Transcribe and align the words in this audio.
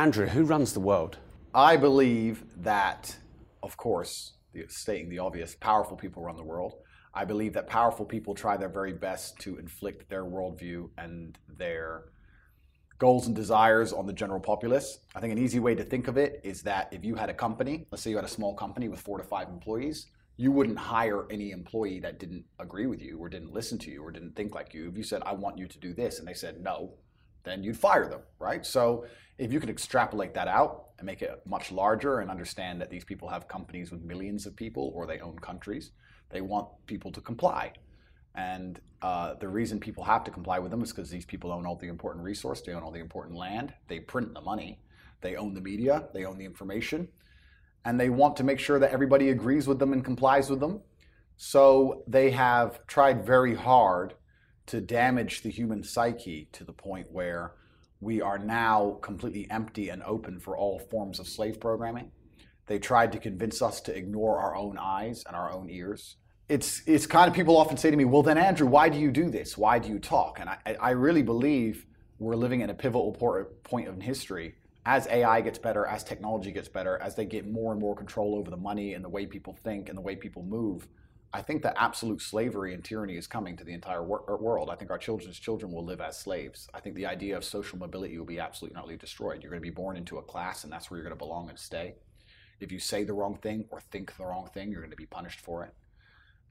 Andrew, 0.00 0.28
who 0.28 0.44
runs 0.44 0.72
the 0.72 0.80
world? 0.80 1.18
I 1.54 1.76
believe 1.76 2.42
that, 2.62 3.14
of 3.62 3.76
course, 3.76 4.32
stating 4.68 5.10
the 5.10 5.18
obvious, 5.18 5.54
powerful 5.54 5.94
people 5.94 6.22
run 6.22 6.38
the 6.38 6.42
world. 6.42 6.76
I 7.12 7.26
believe 7.26 7.52
that 7.52 7.66
powerful 7.68 8.06
people 8.06 8.34
try 8.34 8.56
their 8.56 8.70
very 8.70 8.94
best 8.94 9.38
to 9.40 9.58
inflict 9.58 10.08
their 10.08 10.24
worldview 10.24 10.88
and 10.96 11.38
their 11.58 12.04
goals 12.96 13.26
and 13.26 13.36
desires 13.36 13.92
on 13.92 14.06
the 14.06 14.14
general 14.14 14.40
populace. 14.40 15.00
I 15.14 15.20
think 15.20 15.32
an 15.34 15.38
easy 15.38 15.60
way 15.60 15.74
to 15.74 15.84
think 15.84 16.08
of 16.08 16.16
it 16.16 16.40
is 16.44 16.62
that 16.62 16.88
if 16.92 17.04
you 17.04 17.14
had 17.14 17.28
a 17.28 17.34
company, 17.34 17.86
let's 17.90 18.02
say 18.02 18.08
you 18.08 18.16
had 18.16 18.24
a 18.24 18.28
small 18.28 18.54
company 18.54 18.88
with 18.88 19.02
four 19.02 19.18
to 19.18 19.24
five 19.24 19.48
employees, 19.50 20.06
you 20.38 20.50
wouldn't 20.50 20.78
hire 20.78 21.30
any 21.30 21.50
employee 21.50 22.00
that 22.00 22.18
didn't 22.18 22.46
agree 22.58 22.86
with 22.86 23.02
you 23.02 23.18
or 23.18 23.28
didn't 23.28 23.52
listen 23.52 23.76
to 23.76 23.90
you 23.90 24.02
or 24.02 24.10
didn't 24.10 24.34
think 24.34 24.54
like 24.54 24.72
you. 24.72 24.88
If 24.88 24.96
you 24.96 25.02
said, 25.02 25.22
I 25.26 25.34
want 25.34 25.58
you 25.58 25.68
to 25.68 25.78
do 25.78 25.92
this, 25.92 26.18
and 26.18 26.26
they 26.26 26.32
said 26.32 26.62
no, 26.62 26.94
then 27.44 27.62
you'd 27.62 27.76
fire 27.76 28.08
them, 28.08 28.20
right? 28.38 28.64
So 28.64 29.06
if 29.38 29.52
you 29.52 29.60
could 29.60 29.70
extrapolate 29.70 30.34
that 30.34 30.48
out 30.48 30.88
and 30.98 31.06
make 31.06 31.22
it 31.22 31.40
much 31.46 31.72
larger 31.72 32.20
and 32.20 32.30
understand 32.30 32.80
that 32.80 32.90
these 32.90 33.04
people 33.04 33.28
have 33.28 33.48
companies 33.48 33.90
with 33.90 34.02
millions 34.02 34.46
of 34.46 34.54
people 34.54 34.92
or 34.94 35.06
they 35.06 35.20
own 35.20 35.38
countries, 35.38 35.92
they 36.30 36.40
want 36.40 36.68
people 36.86 37.10
to 37.12 37.20
comply. 37.20 37.72
And 38.34 38.80
uh, 39.02 39.34
the 39.34 39.48
reason 39.48 39.80
people 39.80 40.04
have 40.04 40.24
to 40.24 40.30
comply 40.30 40.58
with 40.58 40.70
them 40.70 40.82
is 40.82 40.92
because 40.92 41.10
these 41.10 41.24
people 41.24 41.50
own 41.52 41.66
all 41.66 41.76
the 41.76 41.88
important 41.88 42.24
resource, 42.24 42.60
they 42.60 42.72
own 42.72 42.82
all 42.82 42.92
the 42.92 43.00
important 43.00 43.36
land, 43.36 43.74
they 43.88 43.98
print 44.00 44.34
the 44.34 44.40
money, 44.40 44.78
they 45.20 45.36
own 45.36 45.54
the 45.54 45.60
media, 45.60 46.08
they 46.14 46.24
own 46.24 46.38
the 46.38 46.44
information, 46.44 47.08
and 47.84 47.98
they 47.98 48.10
want 48.10 48.36
to 48.36 48.44
make 48.44 48.58
sure 48.58 48.78
that 48.78 48.92
everybody 48.92 49.30
agrees 49.30 49.66
with 49.66 49.78
them 49.78 49.92
and 49.92 50.04
complies 50.04 50.50
with 50.50 50.60
them. 50.60 50.80
So 51.36 52.04
they 52.06 52.30
have 52.32 52.86
tried 52.86 53.24
very 53.24 53.54
hard 53.54 54.14
to 54.70 54.80
damage 54.80 55.42
the 55.42 55.50
human 55.50 55.82
psyche 55.82 56.48
to 56.52 56.64
the 56.64 56.72
point 56.72 57.06
where 57.10 57.52
we 58.00 58.20
are 58.20 58.38
now 58.38 58.98
completely 59.02 59.46
empty 59.50 59.90
and 59.90 60.02
open 60.02 60.40
for 60.40 60.56
all 60.56 60.78
forms 60.78 61.18
of 61.18 61.28
slave 61.28 61.60
programming. 61.60 62.10
They 62.66 62.78
tried 62.78 63.12
to 63.12 63.18
convince 63.18 63.62
us 63.62 63.80
to 63.82 63.96
ignore 63.96 64.38
our 64.38 64.56
own 64.56 64.78
eyes 64.78 65.24
and 65.26 65.36
our 65.36 65.52
own 65.52 65.68
ears 65.70 66.16
it's 66.50 66.82
it's 66.84 67.06
kind 67.06 67.28
of 67.28 67.34
people 67.34 67.56
often 67.56 67.76
say 67.76 67.90
to 67.90 67.96
me, 67.96 68.04
well, 68.04 68.24
then 68.24 68.36
Andrew, 68.36 68.66
why 68.66 68.88
do 68.88 68.98
you 68.98 69.12
do 69.12 69.30
this? 69.30 69.56
Why 69.56 69.78
do 69.78 69.88
you 69.88 70.00
talk? 70.00 70.40
And 70.40 70.50
I, 70.50 70.58
I 70.80 70.90
really 70.90 71.22
believe 71.22 71.86
we're 72.18 72.34
living 72.34 72.60
in 72.60 72.70
a 72.70 72.74
pivotal 72.74 73.12
point 73.62 73.88
in 73.88 74.00
history. 74.00 74.56
As 74.84 75.06
AI 75.06 75.42
gets 75.42 75.58
better, 75.58 75.86
as 75.86 76.02
technology 76.02 76.50
gets 76.50 76.68
better, 76.68 76.98
as 76.98 77.14
they 77.14 77.24
get 77.24 77.46
more 77.46 77.70
and 77.70 77.80
more 77.80 77.94
control 77.94 78.34
over 78.34 78.50
the 78.50 78.56
money 78.56 78.94
and 78.94 79.04
the 79.04 79.08
way 79.08 79.26
people 79.26 79.56
think 79.62 79.88
and 79.88 79.96
the 79.96 80.02
way 80.02 80.16
people 80.16 80.42
move, 80.42 80.88
I 81.32 81.42
think 81.42 81.62
that 81.62 81.76
absolute 81.78 82.20
slavery 82.20 82.74
and 82.74 82.84
tyranny 82.84 83.16
is 83.16 83.28
coming 83.28 83.56
to 83.56 83.64
the 83.64 83.72
entire 83.72 84.02
wor- 84.02 84.24
er, 84.28 84.36
world. 84.36 84.68
I 84.68 84.74
think 84.74 84.90
our 84.90 84.98
children's 84.98 85.38
children 85.38 85.70
will 85.70 85.84
live 85.84 86.00
as 86.00 86.18
slaves. 86.18 86.68
I 86.74 86.80
think 86.80 86.96
the 86.96 87.06
idea 87.06 87.36
of 87.36 87.44
social 87.44 87.78
mobility 87.78 88.18
will 88.18 88.24
be 88.24 88.40
absolutely 88.40 88.76
utterly 88.76 88.96
destroyed. 88.96 89.42
You're 89.42 89.50
going 89.50 89.62
to 89.62 89.68
be 89.68 89.74
born 89.74 89.96
into 89.96 90.18
a 90.18 90.22
class, 90.22 90.64
and 90.64 90.72
that's 90.72 90.90
where 90.90 90.98
you're 90.98 91.08
going 91.08 91.16
to 91.16 91.24
belong 91.24 91.48
and 91.48 91.58
stay. 91.58 91.94
If 92.58 92.72
you 92.72 92.80
say 92.80 93.04
the 93.04 93.12
wrong 93.12 93.36
thing 93.36 93.66
or 93.70 93.80
think 93.80 94.16
the 94.16 94.26
wrong 94.26 94.48
thing, 94.52 94.72
you're 94.72 94.80
going 94.80 94.90
to 94.90 94.96
be 94.96 95.06
punished 95.06 95.40
for 95.40 95.64
it. 95.64 95.72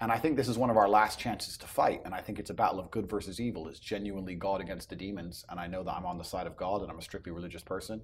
And 0.02 0.12
I 0.12 0.18
think 0.18 0.38
this 0.38 0.48
is 0.48 0.58
one 0.58 0.70
of 0.70 0.78
our 0.78 0.88
last 0.88 1.20
chances 1.20 1.58
to 1.58 1.68
fight. 1.68 2.02
And 2.06 2.14
I 2.14 2.22
think 2.22 2.40
it's 2.40 2.50
a 2.50 2.54
battle 2.54 2.80
of 2.80 2.90
good 2.90 3.10
versus 3.10 3.40
evil. 3.42 3.68
It's 3.68 3.80
genuinely 3.80 4.34
God 4.34 4.62
against 4.62 4.90
the 4.90 4.96
demons. 4.96 5.44
And 5.50 5.60
I 5.60 5.68
know 5.68 5.84
that 5.84 5.94
I'm 5.94 6.06
on 6.06 6.18
the 6.18 6.24
side 6.24 6.48
of 6.48 6.56
God 6.56 6.82
and 6.82 6.90
I'm 6.90 7.00
a 7.00 7.02
strictly 7.02 7.34
religious 7.34 7.64
person. 7.64 8.02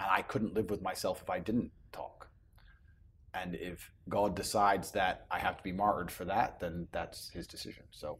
And 0.00 0.08
I 0.10 0.22
couldn't 0.22 0.54
live 0.54 0.68
with 0.68 0.82
myself 0.82 1.22
if 1.22 1.30
I 1.30 1.38
didn't 1.38 1.70
talk. 1.92 2.21
And 3.34 3.54
if 3.54 3.90
God 4.08 4.36
decides 4.36 4.90
that 4.92 5.26
I 5.30 5.38
have 5.38 5.56
to 5.56 5.62
be 5.62 5.72
martyred 5.72 6.10
for 6.10 6.24
that, 6.26 6.60
then 6.60 6.86
that's 6.92 7.30
his 7.30 7.46
decision. 7.46 7.84
So 7.90 8.18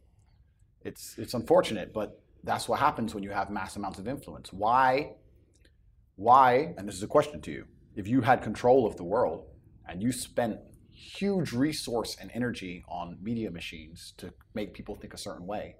it's, 0.81 1.15
it's 1.17 1.33
unfortunate, 1.33 1.93
but 1.93 2.19
that's 2.43 2.67
what 2.67 2.79
happens 2.79 3.13
when 3.13 3.23
you 3.23 3.29
have 3.29 3.49
mass 3.49 3.75
amounts 3.75 3.99
of 3.99 4.07
influence. 4.07 4.51
Why, 4.51 5.13
why, 6.15 6.73
and 6.77 6.87
this 6.87 6.95
is 6.95 7.03
a 7.03 7.07
question 7.07 7.41
to 7.41 7.51
you, 7.51 7.65
if 7.95 8.07
you 8.07 8.21
had 8.21 8.41
control 8.41 8.87
of 8.87 8.97
the 8.97 9.03
world 9.03 9.45
and 9.87 10.01
you 10.01 10.11
spent 10.11 10.59
huge 10.91 11.51
resource 11.51 12.15
and 12.19 12.31
energy 12.33 12.83
on 12.87 13.17
media 13.21 13.51
machines 13.51 14.13
to 14.17 14.33
make 14.53 14.73
people 14.73 14.95
think 14.95 15.13
a 15.13 15.17
certain 15.17 15.45
way. 15.45 15.75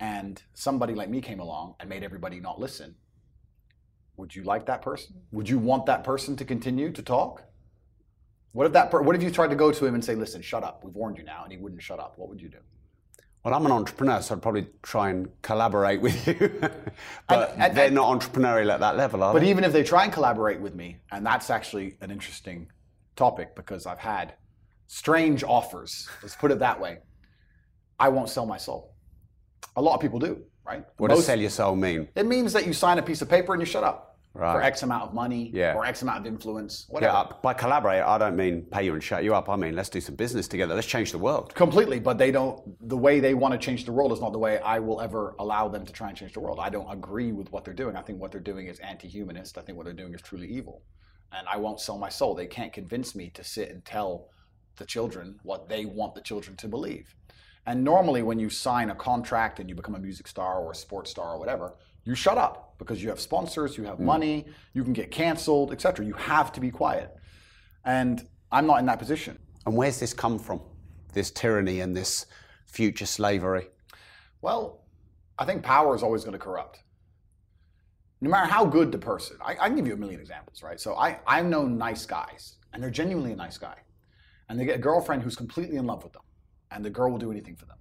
And 0.00 0.42
somebody 0.54 0.94
like 0.94 1.08
me 1.08 1.20
came 1.20 1.40
along 1.40 1.74
and 1.80 1.88
made 1.88 2.02
everybody 2.02 2.40
not 2.40 2.58
listen. 2.60 2.96
Would 4.16 4.34
you 4.34 4.42
like 4.42 4.66
that 4.66 4.82
person? 4.82 5.22
Would 5.32 5.48
you 5.48 5.58
want 5.58 5.86
that 5.86 6.04
person 6.04 6.36
to 6.36 6.44
continue 6.44 6.92
to 6.92 7.02
talk? 7.02 7.44
What 8.54 8.66
if 8.66 8.72
that? 8.72 8.90
Per- 8.92 9.02
what 9.02 9.16
if 9.16 9.22
you 9.22 9.32
tried 9.32 9.50
to 9.50 9.56
go 9.56 9.72
to 9.72 9.84
him 9.84 9.94
and 9.94 10.04
say, 10.04 10.14
"Listen, 10.14 10.40
shut 10.40 10.62
up. 10.62 10.84
We've 10.84 10.94
warned 10.94 11.18
you 11.18 11.24
now," 11.24 11.42
and 11.42 11.52
he 11.52 11.58
wouldn't 11.58 11.82
shut 11.82 11.98
up? 11.98 12.16
What 12.16 12.28
would 12.28 12.40
you 12.40 12.48
do? 12.48 12.58
Well, 13.44 13.52
I'm 13.52 13.66
an 13.66 13.72
entrepreneur, 13.72 14.22
so 14.22 14.36
I'd 14.36 14.42
probably 14.42 14.68
try 14.82 15.10
and 15.10 15.28
collaborate 15.42 16.00
with 16.00 16.26
you. 16.26 16.34
but 17.28 17.50
and, 17.50 17.62
and, 17.62 17.76
they're 17.76 17.90
not 17.90 18.20
entrepreneurial 18.20 18.72
at 18.72 18.80
that 18.80 18.96
level, 18.96 19.22
are 19.24 19.32
but 19.32 19.40
they? 19.40 19.46
But 19.46 19.50
even 19.50 19.64
if 19.64 19.72
they 19.72 19.82
try 19.82 20.04
and 20.04 20.12
collaborate 20.12 20.60
with 20.60 20.74
me, 20.74 20.98
and 21.10 21.26
that's 21.26 21.50
actually 21.50 21.96
an 22.00 22.12
interesting 22.12 22.68
topic 23.16 23.56
because 23.56 23.86
I've 23.86 23.98
had 23.98 24.34
strange 24.86 25.42
offers. 25.42 26.08
Let's 26.22 26.36
put 26.36 26.52
it 26.52 26.60
that 26.60 26.80
way. 26.80 26.98
I 27.98 28.08
won't 28.08 28.28
sell 28.28 28.46
my 28.46 28.56
soul. 28.56 28.94
A 29.76 29.82
lot 29.82 29.96
of 29.96 30.00
people 30.00 30.20
do, 30.20 30.42
right? 30.64 30.84
What 30.98 31.08
Most, 31.08 31.18
does 31.18 31.26
sell 31.26 31.40
your 31.40 31.50
soul 31.50 31.74
mean? 31.74 32.08
It 32.14 32.26
means 32.26 32.52
that 32.52 32.66
you 32.66 32.72
sign 32.72 32.98
a 32.98 33.02
piece 33.02 33.20
of 33.20 33.28
paper 33.28 33.52
and 33.52 33.60
you 33.60 33.66
shut 33.66 33.82
up. 33.82 34.13
Right. 34.34 34.52
For 34.52 34.62
X 34.62 34.82
amount 34.82 35.04
of 35.04 35.14
money 35.14 35.52
yeah. 35.54 35.74
or 35.74 35.86
X 35.86 36.02
amount 36.02 36.18
of 36.18 36.26
influence, 36.26 36.86
whatever. 36.88 37.12
Yeah, 37.12 37.36
by 37.40 37.54
collaborate, 37.54 38.02
I 38.02 38.18
don't 38.18 38.34
mean 38.34 38.62
pay 38.62 38.84
you 38.84 38.92
and 38.92 39.02
shut 39.02 39.22
you 39.22 39.32
up. 39.32 39.48
I 39.48 39.54
mean 39.54 39.76
let's 39.76 39.88
do 39.88 40.00
some 40.00 40.16
business 40.16 40.48
together. 40.48 40.74
Let's 40.74 40.88
change 40.88 41.12
the 41.12 41.18
world. 41.18 41.54
Completely, 41.54 42.00
but 42.00 42.18
they 42.18 42.32
don't. 42.32 42.60
The 42.88 42.96
way 42.96 43.20
they 43.20 43.34
want 43.34 43.52
to 43.52 43.58
change 43.58 43.84
the 43.84 43.92
world 43.92 44.10
is 44.10 44.20
not 44.20 44.32
the 44.32 44.38
way 44.38 44.58
I 44.58 44.80
will 44.80 45.00
ever 45.00 45.36
allow 45.38 45.68
them 45.68 45.86
to 45.86 45.92
try 45.92 46.08
and 46.08 46.16
change 46.16 46.32
the 46.32 46.40
world. 46.40 46.58
I 46.60 46.68
don't 46.68 46.90
agree 46.90 47.30
with 47.30 47.52
what 47.52 47.64
they're 47.64 47.74
doing. 47.74 47.94
I 47.94 48.02
think 48.02 48.20
what 48.20 48.32
they're 48.32 48.40
doing 48.40 48.66
is 48.66 48.80
anti-humanist. 48.80 49.56
I 49.56 49.60
think 49.60 49.78
what 49.78 49.84
they're 49.84 49.94
doing 49.94 50.14
is 50.14 50.20
truly 50.20 50.48
evil 50.48 50.82
and 51.36 51.46
I 51.48 51.56
won't 51.56 51.80
sell 51.80 51.98
my 51.98 52.08
soul. 52.08 52.34
They 52.34 52.46
can't 52.46 52.72
convince 52.72 53.14
me 53.14 53.30
to 53.30 53.44
sit 53.44 53.70
and 53.70 53.84
tell 53.84 54.28
the 54.76 54.84
children 54.84 55.38
what 55.42 55.68
they 55.68 55.84
want 55.84 56.14
the 56.14 56.20
children 56.20 56.56
to 56.58 56.68
believe. 56.68 57.14
And 57.66 57.82
normally, 57.82 58.22
when 58.22 58.38
you 58.38 58.50
sign 58.50 58.90
a 58.90 58.94
contract 58.94 59.58
and 59.58 59.68
you 59.68 59.74
become 59.74 59.94
a 59.94 59.98
music 59.98 60.28
star 60.28 60.60
or 60.60 60.72
a 60.72 60.74
sports 60.74 61.10
star 61.10 61.34
or 61.34 61.38
whatever, 61.38 61.74
you 62.04 62.14
shut 62.14 62.38
up 62.38 62.74
because 62.78 63.02
you 63.02 63.08
have 63.08 63.20
sponsors, 63.20 63.76
you 63.76 63.84
have 63.84 63.98
mm. 63.98 64.04
money, 64.04 64.46
you 64.72 64.84
can 64.84 64.92
get 64.92 65.10
canceled, 65.10 65.72
etc. 65.72 66.04
You 66.04 66.14
have 66.14 66.52
to 66.52 66.60
be 66.60 66.70
quiet. 66.70 67.14
And 67.84 68.26
I'm 68.50 68.66
not 68.66 68.80
in 68.80 68.86
that 68.86 68.98
position. 68.98 69.38
And 69.66 69.76
where's 69.76 70.00
this 70.00 70.12
come 70.12 70.38
from? 70.38 70.60
This 71.12 71.30
tyranny 71.30 71.80
and 71.80 71.96
this 71.96 72.26
future 72.66 73.06
slavery? 73.06 73.68
Well, 74.42 74.82
I 75.38 75.44
think 75.44 75.62
power 75.62 75.94
is 75.94 76.02
always 76.02 76.24
going 76.24 76.32
to 76.32 76.38
corrupt 76.38 76.84
no 78.24 78.30
matter 78.30 78.50
how 78.50 78.64
good 78.64 78.90
the 78.90 78.98
person, 78.98 79.36
I, 79.44 79.52
I, 79.52 79.66
can 79.68 79.76
give 79.76 79.86
you 79.86 79.92
a 79.92 79.98
million 79.98 80.18
examples, 80.18 80.62
right? 80.62 80.80
So 80.80 80.94
I, 80.94 81.18
I've 81.26 81.44
known 81.44 81.76
nice 81.76 82.06
guys, 82.06 82.56
and 82.72 82.82
they're 82.82 82.90
genuinely 82.90 83.32
a 83.32 83.36
nice 83.36 83.58
guy. 83.58 83.76
And 84.48 84.58
they 84.58 84.64
get 84.64 84.76
a 84.76 84.80
girlfriend 84.80 85.22
who's 85.22 85.36
completely 85.36 85.76
in 85.76 85.86
love 85.86 86.02
with 86.02 86.14
them, 86.14 86.22
and 86.70 86.82
the 86.82 86.88
girl 86.88 87.10
will 87.10 87.18
do 87.18 87.30
anything 87.30 87.54
for 87.54 87.66
them. 87.66 87.76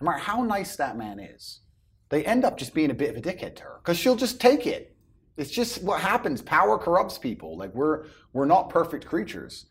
No 0.00 0.04
matter 0.04 0.18
how 0.18 0.42
nice 0.42 0.76
that 0.76 0.98
man 0.98 1.18
is, 1.18 1.60
they 2.08 2.24
end 2.24 2.44
up 2.44 2.56
just 2.56 2.74
being 2.74 2.90
a 2.90 2.94
bit 2.94 3.10
of 3.10 3.16
a 3.16 3.20
dickhead 3.20 3.56
to 3.56 3.62
her 3.64 3.80
because 3.82 3.98
she'll 3.98 4.16
just 4.16 4.40
take 4.40 4.66
it. 4.66 4.94
It's 5.36 5.50
just 5.50 5.82
what 5.82 6.00
happens. 6.00 6.40
Power 6.40 6.78
corrupts 6.78 7.18
people. 7.18 7.56
Like 7.56 7.74
we're 7.74 8.06
we're 8.32 8.46
not 8.46 8.70
perfect 8.70 9.06
creatures. 9.06 9.66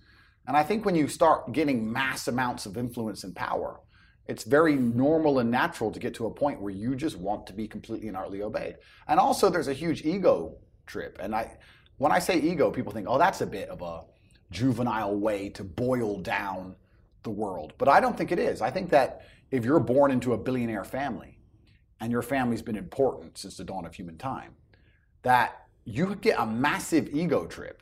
And 0.47 0.56
I 0.56 0.63
think 0.63 0.85
when 0.85 0.95
you 0.95 1.07
start 1.07 1.51
getting 1.53 1.91
mass 1.91 2.28
amounts 2.28 2.66
of 2.66 2.78
influence 2.78 3.24
and 3.24 3.35
power, 3.35 3.79
it's 4.28 4.44
very 4.44 4.75
normal 4.75 5.40
and 5.40 5.50
natural 5.50 5.91
to 5.91 6.00
get 6.00 6.13
to 6.16 6.28
a 6.28 6.31
point 6.31 6.62
where 6.62 6.72
you 6.72 6.95
just 6.95 7.18
want 7.18 7.47
to 7.47 7.53
be 7.53 7.68
completely 7.68 8.07
and 8.07 8.18
utterly 8.18 8.41
obeyed. 8.41 8.75
And 9.07 9.19
also, 9.19 9.50
there's 9.50 9.68
a 9.68 9.74
huge 9.74 10.03
ego 10.06 10.57
trip. 10.85 11.18
And 11.19 11.35
I, 11.35 11.57
when 11.97 12.12
I 12.12 12.19
say 12.19 12.40
ego, 12.40 12.72
people 12.72 12.91
think, 12.91 13.07
oh, 13.09 13.18
that's 13.18 13.41
a 13.41 13.45
bit 13.45 13.69
of 13.69 13.81
a 13.81 14.03
juvenile 14.51 15.16
way 15.16 15.50
to 15.50 15.63
boil 15.63 16.19
down 16.19 16.75
the 17.24 17.29
world. 17.29 17.74
But 17.78 17.88
I 17.88 18.00
don't 18.00 18.18
think 18.18 18.31
it 18.31 18.40
is. 18.40 18.62
I 18.62 18.72
think 18.72 18.90
that 18.91 19.25
if 19.51 19.63
you're 19.63 19.80
born 19.80 20.12
into 20.12 20.33
a 20.33 20.38
billionaire 20.38 20.83
family 20.83 21.39
and 22.00 22.12
your 22.12 22.21
family's 22.21 22.62
been 22.62 22.75
important 22.75 23.38
since 23.38 23.57
the 23.57 23.63
dawn 23.63 23.86
of 23.86 23.95
human 23.95 24.18
time, 24.18 24.53
that 25.24 25.68
you 25.86 26.15
get 26.15 26.39
a 26.39 26.45
massive 26.45 27.13
ego 27.13 27.45
trip 27.45 27.81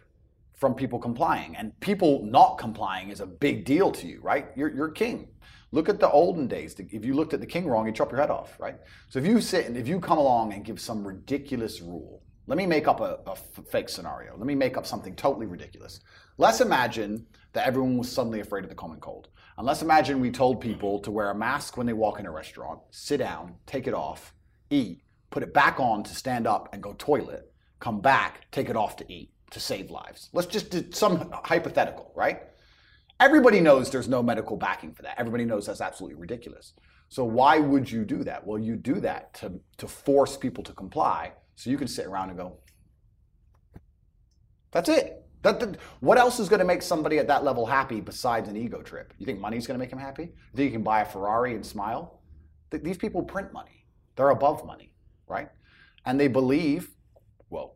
from 0.54 0.74
people 0.74 1.00
complying. 1.00 1.56
And 1.56 1.78
people 1.80 2.24
not 2.24 2.58
complying 2.58 3.10
is 3.10 3.20
a 3.20 3.26
big 3.26 3.66
deal 3.66 3.92
to 3.92 4.08
you, 4.08 4.20
right? 4.22 4.48
You're, 4.56 4.74
you're 4.74 4.90
king. 4.90 5.28
Look 5.72 5.90
at 5.90 6.00
the 6.00 6.10
olden 6.12 6.48
days. 6.48 6.76
If 6.78 7.04
you 7.04 7.16
looked 7.16 7.34
at 7.34 7.40
the 7.40 7.48
king 7.48 7.68
wrong, 7.68 7.86
he'd 7.86 7.96
chop 7.96 8.12
your 8.12 8.22
head 8.22 8.30
off, 8.30 8.60
right? 8.60 8.76
So 9.10 9.20
if 9.20 9.26
you 9.26 9.42
sit 9.42 9.66
and 9.66 9.76
if 9.76 9.88
you 9.88 10.00
come 10.00 10.20
along 10.20 10.54
and 10.54 10.64
give 10.64 10.80
some 10.80 11.06
ridiculous 11.06 11.82
rule, 11.82 12.22
let 12.46 12.58
me 12.58 12.66
make 12.66 12.88
up 12.88 13.00
a, 13.00 13.20
a 13.26 13.36
fake 13.36 13.90
scenario. 13.90 14.38
Let 14.38 14.46
me 14.46 14.56
make 14.56 14.78
up 14.78 14.86
something 14.86 15.16
totally 15.16 15.48
ridiculous. 15.48 16.02
Let's 16.38 16.62
imagine 16.62 17.26
that 17.54 17.66
everyone 17.66 17.98
was 17.98 18.12
suddenly 18.12 18.42
afraid 18.42 18.64
of 18.64 18.70
the 18.70 18.76
common 18.76 19.00
cold. 19.00 19.30
And 19.58 19.68
let's 19.68 19.82
imagine 19.82 20.20
we 20.20 20.32
told 20.32 20.62
people 20.62 21.00
to 21.00 21.12
wear 21.12 21.30
a 21.30 21.36
mask 21.36 21.78
when 21.78 21.86
they 21.86 21.94
walk 21.94 22.20
in 22.20 22.26
a 22.26 22.32
restaurant, 22.32 22.80
sit 22.92 23.18
down, 23.18 23.56
take 23.66 23.88
it 23.88 23.94
off, 23.94 24.34
eat, 24.70 25.02
put 25.30 25.44
it 25.44 25.54
back 25.54 25.80
on 25.80 26.04
to 26.04 26.16
stand 26.16 26.48
up 26.48 26.70
and 26.74 26.82
go 26.82 26.94
toilet, 26.98 27.52
come 27.80 28.02
back, 28.02 28.50
take 28.52 28.70
it 28.70 28.76
off 28.76 28.96
to 28.98 29.12
eat 29.12 29.32
to 29.52 29.60
save 29.60 29.92
lives. 29.92 30.30
Let's 30.34 30.48
just 30.48 30.72
do 30.72 30.86
some 30.92 31.32
hypothetical, 31.44 32.12
right? 32.16 32.42
Everybody 33.20 33.62
knows 33.62 33.90
there's 33.90 34.10
no 34.10 34.24
medical 34.24 34.58
backing 34.58 34.92
for 34.92 35.04
that. 35.04 35.20
Everybody 35.20 35.46
knows 35.46 35.68
that's 35.68 35.82
absolutely 35.82 36.20
ridiculous. 36.20 36.74
So 37.10 37.24
why 37.24 37.60
would 37.60 37.90
you 37.90 38.04
do 38.04 38.24
that? 38.24 38.46
Well, 38.46 38.58
you 38.58 38.76
do 38.76 39.00
that 39.02 39.36
to, 39.36 39.60
to 39.78 39.88
force 39.88 40.36
people 40.36 40.64
to 40.64 40.74
comply 40.74 41.34
so 41.56 41.70
you 41.70 41.78
can 41.78 41.88
sit 41.88 42.08
around 42.08 42.30
and 42.30 42.38
go, 42.40 42.58
That's 44.72 44.90
it. 44.90 45.24
That, 45.44 45.60
that, 45.60 45.78
what 46.00 46.18
else 46.18 46.40
is 46.40 46.48
going 46.50 46.60
to 46.60 46.66
make 46.66 46.82
somebody 46.82 47.20
at 47.20 47.28
that 47.28 47.44
level 47.44 47.66
happy 47.66 48.00
besides 48.00 48.48
an 48.50 48.56
ego 48.56 48.82
trip? 48.82 49.14
You 49.18 49.26
think 49.26 49.40
money's 49.40 49.68
going 49.68 49.78
to 49.78 49.80
make 49.80 49.90
them 49.90 50.00
happy? 50.00 50.24
You 50.24 50.56
think 50.56 50.66
you 50.66 50.72
can 50.72 50.84
buy 50.84 51.02
a 51.02 51.06
Ferrari 51.06 51.54
and 51.54 51.66
smile? 51.66 52.22
Th- 52.72 52.82
these 52.82 52.98
people 52.98 53.22
print 53.22 53.52
money. 53.52 53.86
They're 54.16 54.30
above 54.30 54.66
money, 54.66 54.94
right? 55.28 55.50
And 56.06 56.18
they 56.18 56.30
believe, 56.30 56.92
well, 57.50 57.76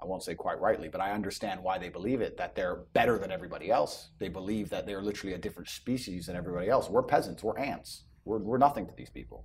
I 0.00 0.06
won't 0.06 0.22
say 0.22 0.34
quite 0.34 0.60
rightly, 0.60 0.88
but 0.88 1.00
I 1.00 1.10
understand 1.10 1.60
why 1.62 1.76
they 1.76 1.88
believe 1.88 2.20
it, 2.20 2.36
that 2.36 2.54
they're 2.54 2.84
better 2.92 3.18
than 3.18 3.32
everybody 3.32 3.70
else. 3.70 4.10
They 4.20 4.28
believe 4.28 4.70
that 4.70 4.86
they're 4.86 5.02
literally 5.02 5.34
a 5.34 5.38
different 5.38 5.68
species 5.68 6.26
than 6.26 6.36
everybody 6.36 6.68
else. 6.68 6.88
We're 6.88 7.02
peasants, 7.02 7.42
we're 7.42 7.58
ants. 7.58 8.04
We're, 8.24 8.38
we're 8.38 8.58
nothing 8.58 8.86
to 8.86 8.94
these 8.96 9.10
people. 9.10 9.44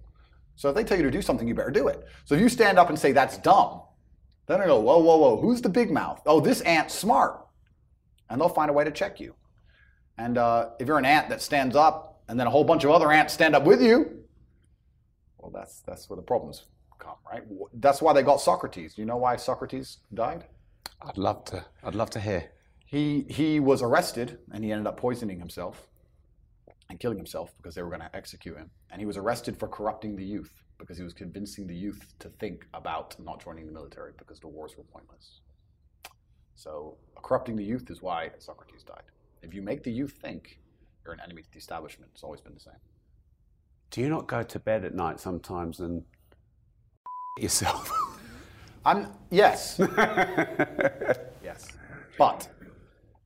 So 0.55 0.69
if 0.69 0.75
they 0.75 0.83
tell 0.83 0.97
you 0.97 1.03
to 1.03 1.11
do 1.11 1.23
something, 1.23 1.47
you 1.47 1.55
better 1.55 1.71
do 1.71 1.87
it. 1.87 2.05
So 2.25 2.35
if 2.35 2.41
you 2.41 2.49
stand 2.49 2.77
up 2.77 2.89
and 2.89 2.99
say, 2.99 3.11
that's 3.13 3.39
dumb, 3.39 3.81
then 4.45 4.61
I 4.61 4.65
go, 4.67 4.79
whoa, 4.79 4.99
whoa, 4.99 5.17
whoa, 5.17 5.41
who's 5.41 5.61
the 5.61 5.69
big 5.69 5.91
mouth? 5.91 6.21
Oh, 6.25 6.39
this 6.39 6.61
ant's 6.61 6.93
smart 6.93 7.46
and 8.29 8.39
they'll 8.39 8.49
find 8.49 8.69
a 8.69 8.73
way 8.73 8.83
to 8.83 8.91
check 8.91 9.19
you. 9.19 9.35
And 10.17 10.37
uh, 10.37 10.69
if 10.79 10.87
you're 10.87 10.97
an 10.97 11.05
ant 11.05 11.29
that 11.29 11.41
stands 11.41 11.75
up, 11.75 12.21
and 12.27 12.39
then 12.39 12.47
a 12.47 12.49
whole 12.49 12.63
bunch 12.63 12.83
of 12.83 12.91
other 12.91 13.11
ants 13.11 13.33
stand 13.33 13.55
up 13.55 13.63
with 13.63 13.81
you, 13.81 14.23
well, 15.37 15.51
that's 15.51 15.81
that's 15.81 16.09
where 16.09 16.17
the 16.17 16.23
problems 16.23 16.65
come, 16.99 17.15
right? 17.31 17.43
That's 17.73 18.01
why 18.01 18.13
they 18.13 18.23
got 18.23 18.41
Socrates. 18.41 18.95
Do 18.95 19.01
You 19.01 19.05
know 19.05 19.17
why 19.17 19.35
Socrates 19.37 19.99
died? 20.13 20.45
I'd 21.01 21.17
love 21.17 21.45
to. 21.45 21.65
I'd 21.83 21.95
love 21.95 22.09
to 22.11 22.19
hear. 22.19 22.51
He 22.85 23.25
he 23.29 23.59
was 23.59 23.81
arrested, 23.81 24.39
and 24.51 24.63
he 24.63 24.71
ended 24.71 24.87
up 24.87 24.97
poisoning 24.97 25.39
himself 25.39 25.87
and 26.89 26.99
killing 26.99 27.17
himself 27.17 27.53
because 27.57 27.75
they 27.75 27.83
were 27.83 27.89
going 27.89 28.01
to 28.01 28.15
execute 28.15 28.57
him. 28.57 28.69
And 28.91 28.99
he 29.01 29.05
was 29.05 29.17
arrested 29.17 29.57
for 29.57 29.67
corrupting 29.67 30.15
the 30.15 30.23
youth 30.23 30.51
because 30.77 30.97
he 30.97 31.03
was 31.03 31.13
convincing 31.13 31.67
the 31.67 31.75
youth 31.75 32.13
to 32.19 32.29
think 32.29 32.65
about 32.73 33.15
not 33.19 33.43
joining 33.43 33.65
the 33.65 33.71
military 33.71 34.13
because 34.17 34.39
the 34.39 34.47
wars 34.47 34.77
were 34.77 34.83
pointless. 34.83 35.41
So 36.57 36.97
corrupting 37.21 37.55
the 37.55 37.63
youth 37.63 37.89
is 37.91 38.01
why 38.01 38.31
Socrates 38.39 38.83
died. 38.83 39.03
If 39.43 39.53
you 39.53 39.61
make 39.61 39.83
the 39.83 39.91
youth 39.91 40.17
think, 40.19 40.59
you're 41.05 41.13
an 41.13 41.19
enemy 41.23 41.43
to 41.43 41.51
the 41.51 41.59
establishment. 41.59 42.11
It's 42.15 42.23
always 42.23 42.41
been 42.41 42.55
the 42.55 42.59
same. 42.59 42.81
Do 43.91 44.01
you 44.01 44.09
not 44.09 44.27
go 44.27 44.41
to 44.41 44.59
bed 44.59 44.83
at 44.83 44.95
night 44.95 45.19
sometimes 45.19 45.79
and 45.79 46.03
yourself? 47.37 47.91
I'm 48.83 49.07
yes. 49.29 49.79
yes. 51.43 51.67
But 52.17 52.49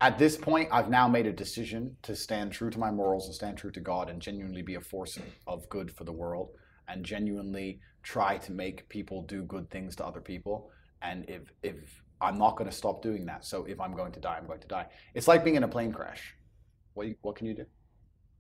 at 0.02 0.20
this 0.20 0.36
point, 0.36 0.68
I've 0.70 0.90
now 0.90 1.08
made 1.08 1.26
a 1.26 1.32
decision 1.32 1.96
to 2.02 2.18
stand 2.18 2.52
true 2.52 2.70
to 2.70 2.80
my 2.80 2.92
morals 2.92 3.28
and 3.28 3.34
stand 3.34 3.58
true 3.58 3.72
to 3.72 3.80
God 3.80 4.10
and 4.10 4.22
genuinely 4.22 4.62
be 4.62 4.76
a 4.76 4.82
force 4.82 5.18
of 5.48 5.70
good 5.70 5.90
for 5.90 6.04
the 6.04 6.12
world 6.12 6.50
and 6.90 7.06
genuinely 7.06 7.80
try 8.04 8.38
to 8.40 8.52
make 8.52 8.90
people 8.90 9.22
do 9.22 9.44
good 9.44 9.70
things 9.70 9.96
to 9.96 10.06
other 10.06 10.20
people. 10.20 10.70
And 11.02 11.24
if 11.30 11.44
if 11.64 12.01
I'm 12.22 12.38
not 12.38 12.56
going 12.56 12.70
to 12.70 12.76
stop 12.76 13.02
doing 13.02 13.26
that. 13.26 13.46
So 13.46 13.66
if 13.66 13.80
I'm 13.80 13.94
going 13.94 14.12
to 14.14 14.20
die, 14.20 14.38
I'm 14.38 14.48
going 14.48 14.60
to 14.60 14.68
die. 14.68 14.88
It's 15.14 15.28
like 15.28 15.44
being 15.44 15.56
in 15.56 15.64
a 15.64 15.68
plane 15.68 15.92
crash. 15.92 16.36
What, 16.94 17.08
you, 17.08 17.16
what 17.22 17.36
can 17.36 17.48
you 17.48 17.54
do? 17.54 17.66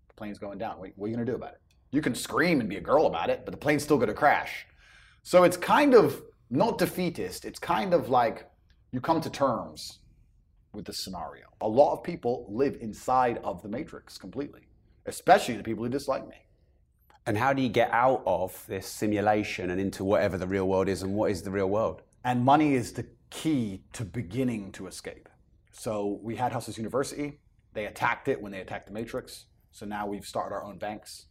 The 0.07 0.13
plane's 0.15 0.37
going 0.37 0.57
down. 0.57 0.79
What, 0.79 0.91
what 0.95 1.07
are 1.07 1.09
you 1.09 1.15
going 1.15 1.25
to 1.25 1.31
do 1.31 1.35
about 1.35 1.53
it? 1.53 1.61
You 1.91 2.01
can 2.01 2.15
scream 2.15 2.59
and 2.59 2.69
be 2.69 2.77
a 2.77 2.81
girl 2.81 3.07
about 3.07 3.29
it, 3.29 3.41
but 3.43 3.51
the 3.51 3.57
plane's 3.57 3.83
still 3.83 3.97
going 3.97 4.09
to 4.09 4.13
crash. 4.13 4.65
So 5.23 5.43
it's 5.43 5.57
kind 5.57 5.93
of 5.93 6.21
not 6.49 6.77
defeatist. 6.77 7.45
It's 7.45 7.59
kind 7.59 7.93
of 7.93 8.09
like 8.09 8.49
you 8.91 9.01
come 9.01 9.21
to 9.21 9.29
terms 9.29 9.99
with 10.73 10.85
the 10.85 10.93
scenario. 10.93 11.45
A 11.61 11.67
lot 11.67 11.93
of 11.93 12.03
people 12.03 12.45
live 12.49 12.77
inside 12.81 13.39
of 13.43 13.61
the 13.61 13.69
matrix 13.69 14.17
completely, 14.17 14.61
especially 15.05 15.57
the 15.57 15.63
people 15.63 15.83
who 15.83 15.89
dislike 15.89 16.27
me. 16.27 16.35
And 17.25 17.37
how 17.37 17.53
do 17.53 17.61
you 17.61 17.69
get 17.69 17.91
out 17.91 18.23
of 18.25 18.65
this 18.67 18.87
simulation 18.87 19.69
and 19.69 19.79
into 19.79 20.03
whatever 20.03 20.37
the 20.37 20.47
real 20.47 20.67
world 20.67 20.89
is? 20.89 21.03
And 21.03 21.13
what 21.13 21.31
is 21.31 21.41
the 21.43 21.51
real 21.51 21.69
world? 21.69 22.01
And 22.23 22.43
money 22.43 22.73
is 22.73 22.93
the 22.93 23.05
key 23.31 23.81
to 23.93 24.05
beginning 24.05 24.71
to 24.73 24.85
escape. 24.85 25.27
So 25.71 26.19
we 26.21 26.35
had 26.35 26.51
Hustlers 26.51 26.77
University. 26.77 27.39
They 27.73 27.87
attacked 27.87 28.27
it 28.27 28.39
when 28.39 28.51
they 28.51 28.59
attacked 28.59 28.85
the 28.85 28.93
Matrix. 28.93 29.45
So 29.71 29.85
now 29.85 30.05
we've 30.05 30.25
started 30.25 30.53
our 30.53 30.63
own 30.63 30.77
banks. 30.77 31.25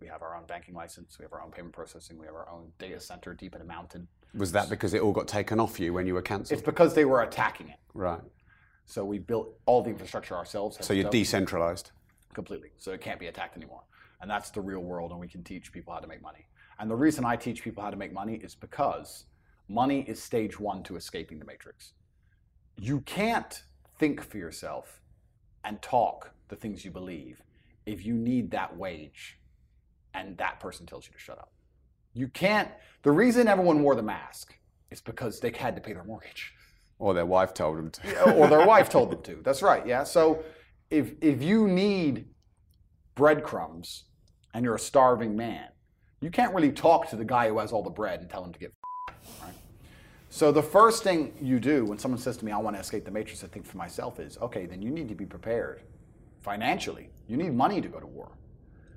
We 0.00 0.06
have 0.06 0.22
our 0.22 0.36
own 0.36 0.44
banking 0.46 0.74
license. 0.74 1.18
We 1.18 1.24
have 1.24 1.32
our 1.32 1.42
own 1.42 1.50
payment 1.50 1.72
processing. 1.72 2.18
We 2.18 2.26
have 2.26 2.34
our 2.34 2.48
own 2.48 2.70
data 2.78 3.00
center 3.00 3.32
deep 3.34 3.54
in 3.54 3.62
a 3.62 3.64
mountain. 3.64 4.06
Was 4.34 4.52
that 4.52 4.68
because 4.68 4.92
it 4.94 5.00
all 5.00 5.12
got 5.12 5.26
taken 5.26 5.58
off 5.58 5.80
you 5.80 5.94
when 5.94 6.06
you 6.06 6.14
were 6.14 6.22
cancelled? 6.22 6.58
It's 6.58 6.64
because 6.64 6.94
they 6.94 7.04
were 7.04 7.22
attacking 7.22 7.68
it. 7.68 7.78
Right. 7.94 8.20
So 8.86 9.04
we 9.04 9.18
built 9.18 9.56
all 9.64 9.82
the 9.82 9.90
infrastructure 9.90 10.36
ourselves. 10.36 10.76
So 10.80 10.92
you're 10.92 11.10
decentralized? 11.10 11.92
Completely. 12.34 12.70
So 12.76 12.92
it 12.92 13.00
can't 13.00 13.18
be 13.18 13.28
attacked 13.28 13.56
anymore. 13.56 13.82
And 14.20 14.30
that's 14.30 14.50
the 14.50 14.60
real 14.60 14.80
world, 14.80 15.12
and 15.12 15.20
we 15.20 15.28
can 15.28 15.42
teach 15.42 15.72
people 15.72 15.94
how 15.94 16.00
to 16.00 16.06
make 16.06 16.20
money. 16.20 16.46
And 16.78 16.90
the 16.90 16.96
reason 16.96 17.24
I 17.24 17.36
teach 17.36 17.62
people 17.62 17.82
how 17.82 17.90
to 17.90 17.96
make 17.96 18.12
money 18.12 18.34
is 18.34 18.54
because 18.54 19.24
Money 19.68 20.04
is 20.06 20.22
stage 20.22 20.60
one 20.60 20.82
to 20.84 20.96
escaping 20.96 21.38
the 21.38 21.44
matrix. 21.44 21.92
You 22.78 23.00
can't 23.00 23.62
think 23.98 24.22
for 24.22 24.38
yourself 24.38 25.00
and 25.64 25.80
talk 25.80 26.32
the 26.48 26.56
things 26.56 26.84
you 26.84 26.90
believe 26.90 27.42
if 27.86 28.04
you 28.04 28.14
need 28.14 28.50
that 28.50 28.76
wage 28.76 29.38
and 30.12 30.36
that 30.38 30.60
person 30.60 30.86
tells 30.86 31.06
you 31.06 31.12
to 31.12 31.18
shut 31.18 31.38
up. 31.38 31.50
You 32.12 32.28
can't. 32.28 32.70
The 33.02 33.10
reason 33.10 33.48
everyone 33.48 33.82
wore 33.82 33.96
the 33.96 34.02
mask 34.02 34.54
is 34.90 35.00
because 35.00 35.40
they 35.40 35.50
had 35.50 35.74
to 35.74 35.82
pay 35.82 35.92
their 35.92 36.04
mortgage. 36.04 36.54
Or 36.98 37.12
their 37.12 37.26
wife 37.26 37.52
told 37.52 37.76
them 37.76 37.90
to. 37.90 38.32
or 38.34 38.48
their 38.48 38.66
wife 38.66 38.88
told 38.88 39.10
them 39.10 39.22
to. 39.22 39.40
That's 39.44 39.62
right. 39.62 39.84
Yeah. 39.86 40.04
So 40.04 40.44
if 40.90 41.14
if 41.20 41.42
you 41.42 41.66
need 41.66 42.26
breadcrumbs 43.16 44.04
and 44.52 44.64
you're 44.64 44.76
a 44.76 44.80
starving 44.80 45.36
man, 45.36 45.68
you 46.20 46.30
can't 46.30 46.54
really 46.54 46.70
talk 46.72 47.08
to 47.10 47.16
the 47.16 47.24
guy 47.24 47.48
who 47.48 47.58
has 47.58 47.72
all 47.72 47.82
the 47.82 47.90
bread 47.90 48.20
and 48.20 48.30
tell 48.30 48.44
him 48.44 48.52
to 48.52 48.58
get 48.58 48.72
so 50.34 50.50
the 50.50 50.64
first 50.64 51.04
thing 51.04 51.32
you 51.40 51.60
do 51.60 51.84
when 51.84 51.96
someone 51.96 52.20
says 52.20 52.36
to 52.38 52.44
me, 52.44 52.50
I 52.50 52.58
want 52.58 52.74
to 52.74 52.80
escape 52.80 53.04
the 53.04 53.12
matrix, 53.12 53.44
I 53.44 53.46
think 53.46 53.64
for 53.64 53.76
myself 53.76 54.18
is, 54.18 54.36
okay, 54.38 54.66
then 54.66 54.82
you 54.82 54.90
need 54.90 55.08
to 55.08 55.14
be 55.14 55.24
prepared 55.24 55.82
financially. 56.42 57.08
You 57.28 57.36
need 57.36 57.54
money 57.54 57.80
to 57.80 57.86
go 57.86 58.00
to 58.00 58.06
war. 58.06 58.32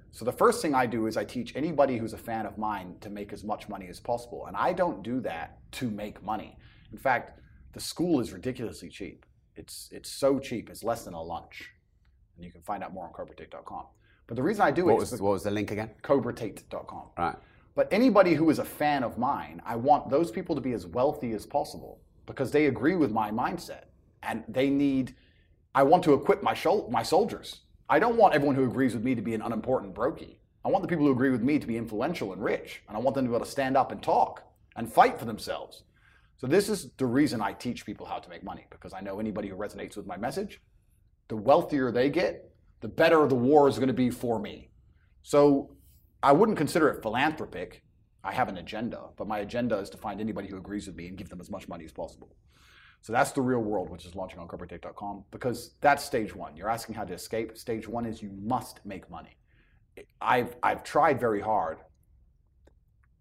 So 0.10 0.26
the 0.26 0.32
first 0.32 0.64
thing 0.64 0.74
I 0.74 0.88
do 0.88 1.06
is 1.06 1.16
I 1.16 1.24
teach 1.24 1.56
anybody 1.56 2.00
who's 2.00 2.14
a 2.14 2.18
fan 2.18 2.48
of 2.48 2.58
mine 2.58 2.96
to 3.02 3.12
make 3.12 3.34
as 3.34 3.44
much 3.44 3.70
money 3.70 3.88
as 3.88 4.00
possible. 4.00 4.48
And 4.48 4.58
I 4.58 4.74
don't 4.74 5.04
do 5.04 5.20
that 5.20 5.60
to 5.74 5.92
make 5.92 6.24
money. 6.24 6.58
In 6.92 6.98
fact, 6.98 7.40
the 7.74 7.80
school 7.80 8.20
is 8.20 8.34
ridiculously 8.34 8.90
cheap. 8.90 9.24
It's, 9.56 9.90
it's 9.92 10.10
so 10.10 10.40
cheap, 10.40 10.72
it's 10.72 10.84
less 10.84 11.06
than 11.06 11.14
a 11.14 11.22
lunch. 11.22 11.70
And 12.36 12.44
you 12.44 12.52
can 12.52 12.64
find 12.64 12.84
out 12.84 12.96
more 12.96 13.06
on 13.06 13.14
cobratate.com. 13.14 13.86
But 14.26 14.38
the 14.38 14.42
reason 14.42 14.64
I 14.64 14.72
do 14.72 14.86
what 14.86 14.94
it 14.94 15.00
was, 15.02 15.22
what 15.22 15.34
was 15.34 15.44
the 15.44 15.52
link 15.52 15.70
again? 15.70 15.92
Cobratate.com. 16.02 17.10
Right. 17.16 17.36
But 17.78 17.94
anybody 17.94 18.34
who 18.34 18.50
is 18.50 18.58
a 18.58 18.66
fan 18.66 19.04
of 19.04 19.20
mine, 19.20 19.62
I 19.64 19.76
want 19.76 20.10
those 20.10 20.32
people 20.32 20.56
to 20.56 20.62
be 20.62 20.74
as 20.74 20.88
wealthy 20.88 21.34
as 21.34 21.46
possible 21.46 22.02
because 22.26 22.50
they 22.50 22.66
agree 22.66 22.96
with 22.96 23.12
my 23.12 23.30
mindset 23.30 23.84
and 24.24 24.44
they 24.48 24.72
need. 24.72 25.14
I 25.76 25.84
want 25.84 26.04
to 26.06 26.16
equip 26.16 26.42
my 26.42 26.58
my 26.90 27.04
soldiers. 27.04 27.62
I 27.88 28.00
don't 28.00 28.18
want 28.18 28.34
everyone 28.34 28.56
who 28.56 28.66
agrees 28.66 28.96
with 28.96 29.04
me 29.04 29.14
to 29.14 29.22
be 29.22 29.36
an 29.36 29.44
unimportant 29.44 29.94
brokey. 29.94 30.38
I 30.66 30.70
want 30.70 30.82
the 30.82 30.88
people 30.88 31.06
who 31.06 31.12
agree 31.12 31.30
with 31.30 31.44
me 31.44 31.60
to 31.60 31.68
be 31.68 31.78
influential 31.78 32.34
and 32.34 32.44
rich, 32.44 32.82
and 32.88 32.98
I 32.98 33.00
want 33.00 33.14
them 33.14 33.26
to 33.26 33.30
be 33.30 33.36
able 33.36 33.46
to 33.46 33.52
stand 33.52 33.78
up 33.78 33.92
and 33.92 34.02
talk 34.02 34.42
and 34.76 34.92
fight 34.92 35.20
for 35.20 35.26
themselves. 35.26 35.84
So 36.38 36.48
this 36.48 36.70
is 36.70 36.90
the 36.98 37.06
reason 37.06 37.44
I 37.44 37.54
teach 37.54 37.86
people 37.86 38.08
how 38.08 38.18
to 38.18 38.30
make 38.30 38.44
money 38.44 38.66
because 38.72 38.92
I 38.92 39.02
know 39.02 39.20
anybody 39.20 39.50
who 39.50 39.56
resonates 39.56 39.96
with 39.96 40.08
my 40.08 40.18
message, 40.18 40.62
the 41.28 41.38
wealthier 41.38 41.92
they 41.92 42.10
get, 42.10 42.50
the 42.82 42.88
better 42.88 43.28
the 43.28 43.36
war 43.36 43.68
is 43.68 43.76
going 43.76 43.88
to 43.88 43.94
be 43.94 44.10
for 44.10 44.40
me. 44.40 44.72
So 45.22 45.77
I 46.24 46.32
wouldn't 46.32 46.58
consider 46.58 46.90
it 46.90 47.02
philanthropic. 47.02 47.84
I 48.24 48.34
have 48.34 48.50
an 48.50 48.58
agenda, 48.58 49.02
but 49.16 49.28
my 49.28 49.40
agenda 49.40 49.78
is 49.78 49.90
to 49.92 49.98
find 49.98 50.20
anybody 50.20 50.48
who 50.48 50.58
agrees 50.58 50.88
with 50.88 50.96
me 50.96 51.08
and 51.08 51.18
give 51.18 51.30
them 51.30 51.40
as 51.40 51.50
much 51.50 51.68
money 51.68 51.86
as 51.86 51.92
possible. 51.92 52.36
So 53.02 53.14
that's 53.14 53.32
the 53.32 53.42
real 53.42 53.60
world, 53.60 53.90
which 53.90 54.06
is 54.06 54.16
launching 54.16 54.40
on 54.40 54.48
cobratate.com 54.48 55.24
because 55.32 55.76
that's 55.82 56.04
stage 56.04 56.36
one. 56.36 56.58
You're 56.58 56.70
asking 56.70 56.96
how 56.96 57.06
to 57.06 57.14
escape. 57.14 57.58
Stage 57.58 57.88
one 57.88 58.06
is 58.06 58.22
you 58.22 58.32
must 58.42 58.86
make 58.86 59.10
money. 59.10 59.38
I've, 60.20 60.56
I've 60.62 60.84
tried 60.84 61.20
very 61.20 61.42
hard 61.42 61.80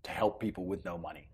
to 0.03 0.11
help 0.11 0.41
people 0.41 0.67
with 0.67 0.85
no 0.85 0.99
money, 0.99 1.31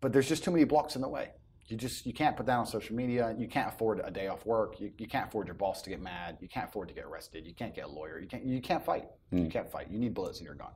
but 0.00 0.12
there's 0.12 0.28
just 0.28 0.44
too 0.44 0.50
many 0.50 0.64
blocks 0.64 0.96
in 0.96 1.02
the 1.02 1.08
way. 1.08 1.30
You 1.66 1.76
just 1.76 2.04
you 2.04 2.12
can't 2.12 2.36
put 2.36 2.46
that 2.46 2.56
on 2.56 2.66
social 2.66 2.94
media. 2.96 3.34
You 3.38 3.48
can't 3.48 3.72
afford 3.72 4.00
a 4.04 4.10
day 4.10 4.28
off 4.28 4.44
work. 4.44 4.80
You, 4.80 4.92
you 4.98 5.06
can't 5.06 5.28
afford 5.28 5.46
your 5.46 5.54
boss 5.54 5.80
to 5.82 5.90
get 5.90 6.00
mad. 6.00 6.38
You 6.40 6.48
can't 6.48 6.68
afford 6.68 6.88
to 6.88 6.94
get 6.94 7.04
arrested. 7.04 7.46
You 7.46 7.54
can't 7.54 7.74
get 7.74 7.84
a 7.84 7.88
lawyer. 7.88 8.18
You 8.18 8.28
can't 8.28 8.44
you 8.44 8.60
can't 8.60 8.84
fight. 8.84 9.04
Mm. 9.32 9.38
You 9.38 9.44
hmm. 9.44 9.50
can't 9.50 9.70
fight. 9.70 9.88
You 9.90 9.98
need 9.98 10.14
bullets 10.14 10.40
in 10.40 10.44
your 10.44 10.54
gun. 10.54 10.72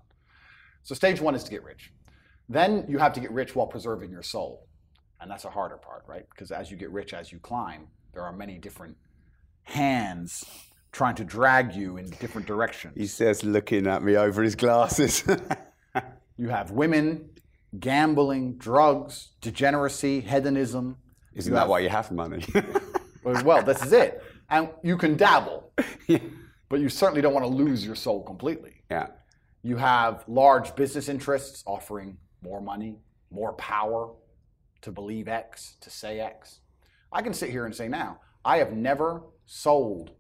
So 0.83 0.95
stage 0.95 1.21
one 1.21 1.35
is 1.35 1.45
to 1.45 1.51
get 1.51 1.65
rich. 1.65 1.93
Then 2.49 2.87
you 2.89 2.99
have 2.99 3.13
to 3.15 3.21
get 3.21 3.33
rich 3.33 3.57
while 3.57 3.67
preserving 3.67 4.11
your 4.11 4.23
soul, 4.23 4.69
and 5.21 5.31
that's 5.31 5.45
a 5.45 5.51
harder 5.51 5.77
part, 5.77 6.05
right? 6.07 6.25
Because 6.31 6.53
as 6.53 6.71
you 6.71 6.77
get 6.77 6.91
rich, 6.93 7.13
as 7.13 7.33
you 7.33 7.41
climb, 7.41 7.89
there 8.15 8.23
are 8.23 8.33
many 8.33 8.57
different 8.57 8.97
hands 9.65 10.45
trying 10.93 11.17
to 11.17 11.25
drag 11.25 11.75
you 11.75 11.97
in 11.97 12.09
different 12.21 12.47
directions. 12.47 12.95
He 12.97 13.07
says, 13.07 13.45
looking 13.45 13.87
at 13.87 14.03
me 14.03 14.17
over 14.17 14.43
his 14.43 14.55
glasses. 14.55 15.25
you 16.39 16.49
have 16.49 16.71
women 16.71 17.31
gambling, 17.81 18.57
drugs, 18.57 19.31
degeneracy, 19.41 20.21
hedonism. 20.21 20.97
Isn't 21.35 21.53
that 21.53 21.69
why 21.69 21.81
you 21.81 21.89
have 21.89 22.11
money? 22.11 22.45
well, 23.25 23.63
this 23.63 23.83
is 23.83 23.93
it. 23.93 24.23
And 24.49 24.71
you 24.83 24.97
can 24.97 25.17
dabble, 25.17 25.73
yeah. 26.07 26.19
but 26.69 26.81
you 26.81 26.89
certainly 26.89 27.21
don't 27.21 27.35
want 27.35 27.45
to 27.45 27.51
lose 27.51 27.85
your 27.85 27.97
soul 27.97 28.23
completely. 28.23 28.83
Yeah. 28.91 29.09
You 29.63 29.77
have 29.77 30.25
large 30.29 30.77
business 30.77 31.09
interests 31.09 31.65
offering 31.67 32.17
more 32.43 32.61
money, 32.61 32.99
more 33.31 33.55
power 33.55 34.13
to 34.83 34.93
believe 34.93 35.27
X, 35.27 35.75
to 35.81 35.91
say 35.91 36.21
X. 36.21 36.61
I 37.13 37.23
can 37.23 37.35
sit 37.35 37.51
here 37.51 37.67
and 37.67 37.75
say 37.75 37.89
now, 37.89 38.21
I 38.45 38.59
have 38.59 38.73
never 38.73 39.23
sold 39.47 40.13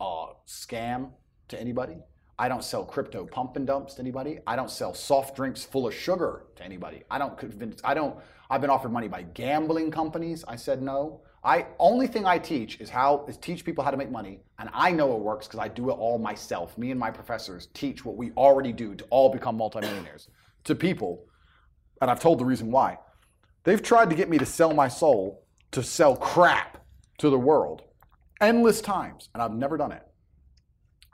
a 0.00 0.26
scam 0.46 1.10
to 1.48 1.60
anybody. 1.60 1.96
I 2.38 2.48
don't 2.48 2.64
sell 2.64 2.84
crypto 2.84 3.24
pump 3.26 3.56
and 3.56 3.66
dumps 3.66 3.94
to 3.94 4.00
anybody. 4.00 4.40
I 4.46 4.56
don't 4.56 4.70
sell 4.70 4.92
soft 4.94 5.36
drinks 5.36 5.64
full 5.64 5.86
of 5.86 5.94
sugar 5.94 6.46
to 6.56 6.64
anybody. 6.64 7.02
I 7.10 7.18
don't 7.18 7.38
convince. 7.38 7.80
I 7.84 7.94
don't. 7.94 8.16
I've 8.50 8.60
been 8.60 8.70
offered 8.70 8.92
money 8.92 9.08
by 9.08 9.22
gambling 9.22 9.90
companies. 9.90 10.44
I 10.46 10.56
said 10.56 10.82
no. 10.82 11.22
I 11.44 11.66
only 11.78 12.06
thing 12.06 12.24
I 12.26 12.38
teach 12.38 12.80
is 12.80 12.88
how 12.90 13.24
is 13.28 13.36
teach 13.36 13.64
people 13.64 13.84
how 13.84 13.90
to 13.90 13.96
make 13.96 14.10
money, 14.10 14.40
and 14.58 14.70
I 14.72 14.90
know 14.90 15.14
it 15.14 15.20
works 15.20 15.46
because 15.46 15.60
I 15.60 15.68
do 15.68 15.90
it 15.90 15.94
all 15.94 16.18
myself. 16.18 16.76
Me 16.76 16.90
and 16.90 16.98
my 16.98 17.10
professors 17.10 17.68
teach 17.74 18.04
what 18.04 18.16
we 18.16 18.32
already 18.32 18.72
do 18.72 18.94
to 18.94 19.04
all 19.10 19.28
become 19.28 19.56
multimillionaires 19.56 20.28
to 20.64 20.74
people, 20.74 21.26
and 22.00 22.10
I've 22.10 22.20
told 22.20 22.40
the 22.40 22.44
reason 22.44 22.70
why. 22.70 22.98
They've 23.62 23.82
tried 23.82 24.10
to 24.10 24.16
get 24.16 24.28
me 24.28 24.38
to 24.38 24.46
sell 24.46 24.74
my 24.74 24.88
soul 24.88 25.44
to 25.70 25.82
sell 25.82 26.16
crap 26.16 26.84
to 27.18 27.30
the 27.30 27.38
world 27.38 27.82
endless 28.40 28.80
times, 28.80 29.28
and 29.34 29.42
I've 29.42 29.52
never 29.52 29.76
done 29.76 29.92
it. 29.92 30.02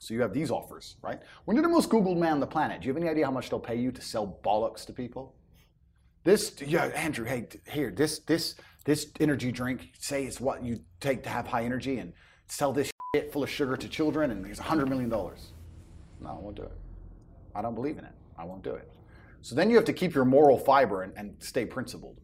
So 0.01 0.15
you 0.15 0.23
have 0.23 0.33
these 0.33 0.51
offers, 0.51 0.97
right? 1.03 1.21
When 1.45 1.57
you're 1.57 1.63
the 1.63 1.69
most 1.69 1.91
Googled 1.91 2.17
man 2.17 2.33
on 2.33 2.41
the 2.41 2.47
planet, 2.47 2.81
do 2.81 2.87
you 2.87 2.95
have 2.95 3.01
any 3.01 3.11
idea 3.11 3.27
how 3.27 3.31
much 3.31 3.51
they'll 3.51 3.61
pay 3.61 3.77
you 3.77 3.93
to 3.93 4.01
sell 4.01 4.41
bollocks 4.43 4.87
to 4.87 4.95
people? 4.95 5.35
This, 6.25 6.55
yeah, 6.67 6.87
Andrew, 6.87 7.27
hey, 7.27 7.49
here, 7.71 7.91
this, 7.91 8.21
this, 8.21 8.55
this 8.87 9.09
energy 9.21 9.53
drink, 9.53 9.91
say 9.99 10.25
it's 10.25 10.41
what 10.41 10.65
you 10.65 10.81
take 11.01 11.23
to 11.25 11.29
have 11.29 11.47
high 11.47 11.65
energy, 11.65 11.99
and 11.99 12.15
sell 12.47 12.73
this 12.73 12.91
shit 13.15 13.31
full 13.31 13.43
of 13.43 13.51
sugar 13.51 13.77
to 13.77 13.89
children, 13.89 14.31
and 14.31 14.45
here's 14.45 14.59
a 14.59 14.63
hundred 14.63 14.89
million 14.89 15.11
dollars. 15.11 15.53
No, 16.19 16.31
I 16.31 16.39
won't 16.41 16.57
do 16.57 16.63
it. 16.63 16.73
I 17.55 17.61
don't 17.61 17.75
believe 17.75 17.99
in 17.99 18.05
it. 18.05 18.15
I 18.39 18.45
won't 18.45 18.65
do 18.65 18.73
it. 18.73 18.91
So 19.43 19.55
then 19.55 19.69
you 19.69 19.77
have 19.77 19.85
to 19.85 19.93
keep 19.93 20.15
your 20.15 20.25
moral 20.25 20.59
fiber 20.59 21.03
and, 21.03 21.13
and 21.15 21.35
stay 21.41 21.67
principled, 21.67 22.19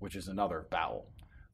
which 0.00 0.16
is 0.16 0.28
another 0.28 0.66
battle. 0.70 1.06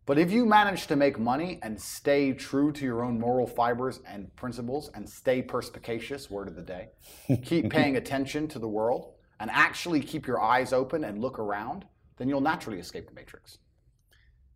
But 0.04 0.18
if 0.18 0.32
you 0.32 0.44
manage 0.44 0.88
to 0.88 0.97
make 0.97 1.18
money 1.18 1.61
and 1.62 1.80
stay 1.80 2.32
true 2.32 2.73
to 2.73 2.85
your 2.85 3.04
own 3.04 3.21
moral 3.21 3.47
fibers 3.47 4.00
and 4.06 4.35
principles 4.35 4.90
and 4.94 5.09
stay 5.09 5.42
perspicacious, 5.42 6.28
word 6.28 6.49
of 6.49 6.56
the 6.56 6.62
day, 6.62 6.88
keep 7.44 7.71
paying 7.71 7.97
attention 7.97 8.49
to 8.49 8.59
the 8.59 8.66
world 8.66 9.12
and 9.38 9.49
actually 9.50 10.00
keep 10.00 10.26
your 10.26 10.40
eyes 10.40 10.73
open 10.73 11.04
and 11.04 11.21
look 11.21 11.38
around, 11.38 11.85
then 12.16 12.28
you'll 12.28 12.40
naturally 12.40 12.80
escape 12.80 13.09
the 13.09 13.14
matrix. 13.14 13.59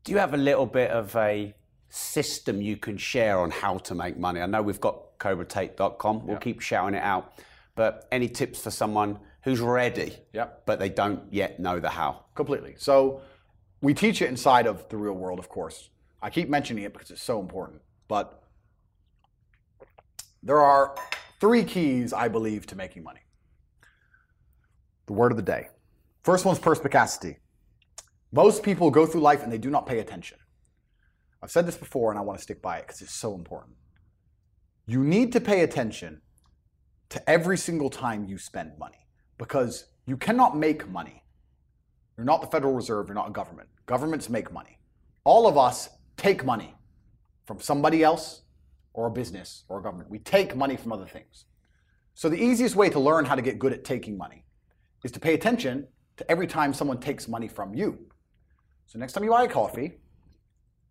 Do 0.03 0.13
you 0.13 0.19
have 0.19 0.35
a 0.35 0.37
little 0.37 0.67
bit 0.67 0.91
of 0.91 1.15
a 1.17 1.55
system 1.89 2.61
you 2.61 2.77
can 2.77 2.97
share 2.97 3.39
on 3.39 3.51
how 3.51 3.79
to 3.79 3.95
make 3.95 4.19
money? 4.19 4.41
I 4.41 4.47
know 4.47 4.63
we've 4.63 4.81
got 4.81 5.19
cobratate.com. 5.19 6.27
We'll 6.27 6.35
yep. 6.35 6.43
keep 6.43 6.61
shouting 6.61 6.97
it 6.97 7.03
out. 7.03 7.35
But 7.77 8.09
any 8.11 8.29
tips 8.29 8.63
for 8.63 8.71
someone 8.71 9.19
who's 9.43 9.61
ready, 9.61 10.17
yep. 10.33 10.63
but 10.67 10.79
they 10.79 10.89
don't 10.89 11.23
yet 11.33 11.61
know 11.61 11.79
the 11.79 11.91
how? 11.91 12.25
Completely. 12.35 12.75
So 12.79 13.21
we 13.81 13.95
teach 13.95 14.23
it 14.23 14.29
inside 14.29 14.67
of 14.67 14.89
the 14.89 14.97
real 14.97 15.15
world, 15.15 15.39
of 15.39 15.49
course. 15.49 15.91
I 16.23 16.31
keep 16.31 16.49
mentioning 16.49 16.85
it 16.85 16.93
because 16.93 17.11
it's 17.11 17.23
so 17.23 17.41
important. 17.41 17.83
But 18.09 18.43
there 20.43 20.61
are 20.61 20.97
three 21.41 21.65
keys, 21.65 22.13
I 22.13 22.29
believe, 22.29 22.67
to 22.67 22.77
making 22.77 23.03
money. 23.03 23.21
The 25.07 25.13
word 25.13 25.31
of 25.31 25.37
the 25.37 25.43
day. 25.43 25.69
First 26.23 26.45
one's 26.45 26.59
perspicacity. 26.59 27.39
Most 28.33 28.63
people 28.63 28.91
go 28.91 29.07
through 29.07 29.21
life 29.21 29.43
and 29.43 29.53
they 29.53 29.59
do 29.59 29.71
not 29.71 29.87
pay 29.87 30.01
attention. 30.01 30.39
I've 31.43 31.51
said 31.51 31.67
this 31.67 31.77
before 31.77 32.11
and 32.11 32.19
I 32.19 32.23
want 32.23 32.39
to 32.39 32.43
stick 32.43 32.61
by 32.61 32.79
it 32.79 32.87
because 32.87 33.03
it's 33.03 33.15
so 33.15 33.35
important. 33.35 33.77
You 34.87 35.05
need 35.05 35.33
to 35.33 35.41
pay 35.41 35.63
attention 35.63 36.23
to 37.11 37.31
every 37.31 37.57
single 37.57 37.91
time 37.91 38.25
you 38.25 38.39
spend 38.39 38.79
money 38.79 39.07
because 39.39 39.87
you 40.07 40.17
cannot 40.17 40.57
make 40.57 40.89
money 40.89 41.23
you're 42.17 42.25
not 42.25 42.41
the 42.41 42.47
Federal 42.47 42.73
Reserve, 42.73 43.09
you're 43.09 43.15
not 43.15 43.29
a 43.29 43.33
government. 43.33 43.69
Governments 43.87 44.29
make 44.29 44.53
money. 44.53 44.79
All 45.25 45.47
of 45.47 45.59
us 45.59 45.89
take 46.17 46.45
money 46.45 46.75
from 47.45 47.61
somebody 47.61 48.03
else 48.03 48.43
or 48.95 49.07
a 49.07 49.11
business 49.11 49.65
or 49.69 49.79
a 49.79 49.83
government. 49.83 50.11
We 50.11 50.19
take 50.19 50.57
money 50.57 50.77
from 50.77 50.93
other 50.93 51.07
things. 51.07 51.45
So 52.15 52.29
the 52.29 52.43
easiest 52.43 52.77
way 52.77 52.89
to 52.91 52.99
learn 52.99 53.27
how 53.27 53.35
to 53.35 53.43
get 53.43 53.59
good 53.59 53.73
at 53.73 53.85
taking 53.85 54.17
money 54.17 54.45
is 55.05 55.13
to 55.13 55.21
pay 55.21 55.35
attention 55.35 55.87
to 56.17 56.31
every 56.31 56.47
time 56.47 56.73
someone 56.73 56.99
takes 56.99 57.29
money 57.29 57.49
from 57.49 57.75
you. 57.75 57.99
So 58.87 58.99
next 58.99 59.13
time 59.13 59.25
you 59.25 59.31
buy 59.31 59.45
a 59.45 59.49
coffee, 59.49 59.99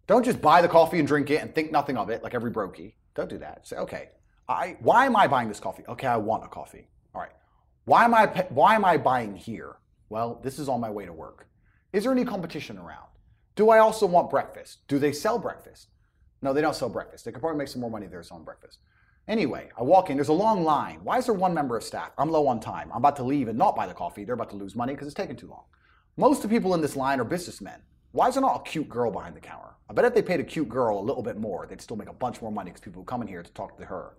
don't 0.08 0.24
just 0.24 0.40
buy 0.40 0.62
the 0.62 0.68
coffee 0.68 1.00
and 1.00 1.08
drink 1.08 1.32
it 1.32 1.42
and 1.42 1.54
think 1.56 1.72
nothing 1.72 1.98
of 1.98 2.10
it 2.10 2.22
like 2.22 2.36
every 2.36 2.52
brokey. 2.52 2.94
Don't 3.16 3.30
do 3.30 3.40
that. 3.40 3.68
Say, 3.68 3.78
okay, 3.78 4.10
I, 4.48 4.78
why 4.82 5.08
am 5.08 5.16
I 5.16 5.28
buying 5.28 5.48
this 5.48 5.60
coffee? 5.60 5.84
Okay, 5.90 6.06
I 6.06 6.18
want 6.18 6.44
a 6.44 6.48
coffee. 6.48 6.88
All 7.16 7.22
right. 7.22 7.32
Why 7.86 8.06
am 8.06 8.14
I, 8.14 8.28
why 8.50 8.76
am 8.76 8.86
I 8.86 8.98
buying 8.98 9.36
here? 9.36 9.78
Well, 10.10 10.40
this 10.44 10.60
is 10.60 10.70
on 10.70 10.82
my 10.82 10.90
way 10.90 11.06
to 11.06 11.14
work. 11.14 11.48
Is 11.94 12.04
there 12.04 12.12
any 12.12 12.26
competition 12.26 12.78
around? 12.78 13.08
Do 13.56 13.70
I 13.70 13.80
also 13.80 14.06
want 14.06 14.30
breakfast? 14.30 14.80
Do 14.88 15.00
they 15.00 15.12
sell 15.12 15.40
breakfast? 15.40 15.88
No, 16.42 16.54
they 16.54 16.62
don't 16.62 16.76
sell 16.76 16.90
breakfast. 16.90 17.26
They 17.26 17.32
could 17.32 17.42
probably 17.42 17.58
make 17.58 17.70
some 17.70 17.82
more 17.82 17.90
money 17.90 18.08
there 18.08 18.22
selling 18.22 18.44
breakfast. 18.44 18.80
Anyway, 19.28 19.70
I 19.78 19.82
walk 19.82 20.10
in, 20.10 20.18
there's 20.18 20.28
a 20.28 20.34
long 20.34 20.64
line. 20.64 21.00
Why 21.04 21.18
is 21.18 21.26
there 21.26 21.34
one 21.34 21.54
member 21.54 21.76
of 21.76 21.84
staff? 21.84 22.12
I'm 22.18 22.30
low 22.30 22.48
on 22.48 22.60
time. 22.60 22.92
I'm 22.92 22.98
about 22.98 23.16
to 23.16 23.24
leave 23.24 23.48
and 23.48 23.58
not 23.58 23.76
buy 23.76 23.88
the 23.88 23.94
coffee. 23.94 24.24
They're 24.24 24.36
about 24.36 24.52
to 24.52 24.56
lose 24.56 24.76
money 24.76 24.94
because 24.94 25.08
it's 25.08 25.16
taking 25.16 25.36
too 25.36 25.48
long. 25.48 25.64
Most 26.18 26.44
of 26.44 26.50
the 26.50 26.56
people 26.56 26.76
in 26.76 26.82
this 26.82 26.96
line 26.96 27.20
are 27.20 27.26
businessmen. 27.26 27.82
Why 28.12 28.28
is 28.28 28.36
there 28.36 28.42
not 28.42 28.62
a 28.62 28.70
cute 28.70 28.88
girl 28.88 29.10
behind 29.12 29.36
the 29.36 29.42
counter? 29.42 29.76
I 29.90 29.94
bet 29.94 30.06
if 30.06 30.14
they 30.14 30.22
paid 30.22 30.40
a 30.40 30.44
cute 30.44 30.70
girl 30.70 31.00
a 31.00 31.02
little 31.02 31.24
bit 31.24 31.38
more, 31.38 31.66
they'd 31.66 31.82
still 31.82 31.98
make 31.98 32.10
a 32.10 32.14
bunch 32.14 32.42
more 32.42 32.52
money 32.52 32.70
because 32.70 32.82
people 32.82 33.02
would 33.02 33.08
come 33.08 33.22
in 33.22 33.28
here 33.28 33.42
to 33.42 33.52
talk 33.54 33.78
to 33.78 33.86
her. 33.86 34.14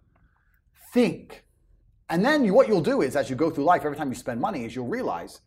Think. 0.92 1.44
And 2.08 2.24
then 2.24 2.44
you, 2.44 2.52
what 2.52 2.68
you'll 2.68 2.80
do 2.80 3.02
is, 3.02 3.16
as 3.16 3.30
you 3.30 3.36
go 3.36 3.50
through 3.50 3.64
life, 3.64 3.84
every 3.84 3.96
time 3.96 4.08
you 4.08 4.14
spend 4.14 4.40
money, 4.40 4.64
is 4.64 4.74
you'll 4.74 4.86
realize 4.86 5.40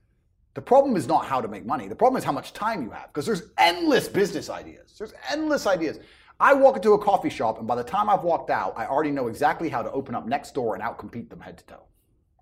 the 0.59 0.63
problem 0.63 0.97
is 0.97 1.07
not 1.07 1.25
how 1.25 1.39
to 1.39 1.47
make 1.47 1.65
money. 1.65 1.87
The 1.87 1.95
problem 1.95 2.17
is 2.17 2.25
how 2.25 2.33
much 2.33 2.51
time 2.51 2.83
you 2.83 2.89
have 2.89 3.07
because 3.07 3.25
there's 3.25 3.43
endless 3.57 4.09
business 4.09 4.49
ideas. 4.49 4.93
There's 4.97 5.13
endless 5.31 5.65
ideas. 5.65 5.99
I 6.37 6.53
walk 6.53 6.75
into 6.75 6.91
a 6.91 6.99
coffee 6.99 7.29
shop 7.29 7.59
and 7.59 7.65
by 7.65 7.75
the 7.75 7.83
time 7.83 8.09
I've 8.09 8.23
walked 8.23 8.49
out, 8.49 8.73
I 8.75 8.85
already 8.85 9.11
know 9.11 9.29
exactly 9.29 9.69
how 9.69 9.81
to 9.81 9.89
open 9.93 10.15
up 10.15 10.27
next 10.27 10.53
door 10.53 10.75
and 10.75 10.83
outcompete 10.83 11.29
them 11.29 11.39
head 11.39 11.59
to 11.59 11.63
toe. 11.63 11.83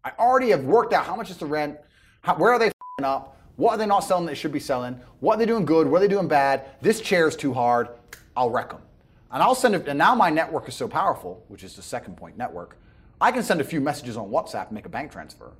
I 0.03 0.13
already 0.17 0.49
have 0.49 0.63
worked 0.63 0.93
out 0.93 1.05
how 1.05 1.15
much 1.15 1.29
is 1.29 1.37
the 1.37 1.45
rent, 1.45 1.77
how, 2.21 2.33
where 2.37 2.53
are 2.53 2.57
they 2.57 2.71
up, 3.03 3.39
what 3.55 3.73
are 3.73 3.77
they 3.77 3.85
not 3.85 3.99
selling 3.99 4.25
that 4.25 4.31
they 4.31 4.35
should 4.35 4.51
be 4.51 4.59
selling, 4.59 4.99
what 5.19 5.35
are 5.35 5.37
they 5.37 5.45
doing 5.45 5.63
good, 5.63 5.85
what 5.85 5.97
are 5.97 6.07
they 6.07 6.11
doing 6.11 6.27
bad, 6.27 6.71
this 6.81 7.01
chair 7.01 7.27
is 7.27 7.35
too 7.35 7.53
hard, 7.53 7.87
I'll 8.35 8.49
wreck 8.49 8.71
them. 8.71 8.81
And 9.31 9.43
I'll 9.43 9.53
send 9.53 9.75
it, 9.75 9.87
and 9.87 9.99
now 9.99 10.15
my 10.15 10.31
network 10.31 10.67
is 10.67 10.73
so 10.73 10.87
powerful, 10.87 11.45
which 11.49 11.63
is 11.63 11.75
the 11.75 11.83
second 11.83 12.17
point, 12.17 12.35
network, 12.35 12.79
I 13.21 13.31
can 13.31 13.43
send 13.43 13.61
a 13.61 13.63
few 13.63 13.79
messages 13.79 14.17
on 14.17 14.31
WhatsApp 14.31 14.69
and 14.69 14.71
make 14.71 14.87
a 14.87 14.89
bank 14.89 15.11
transfer. 15.11 15.51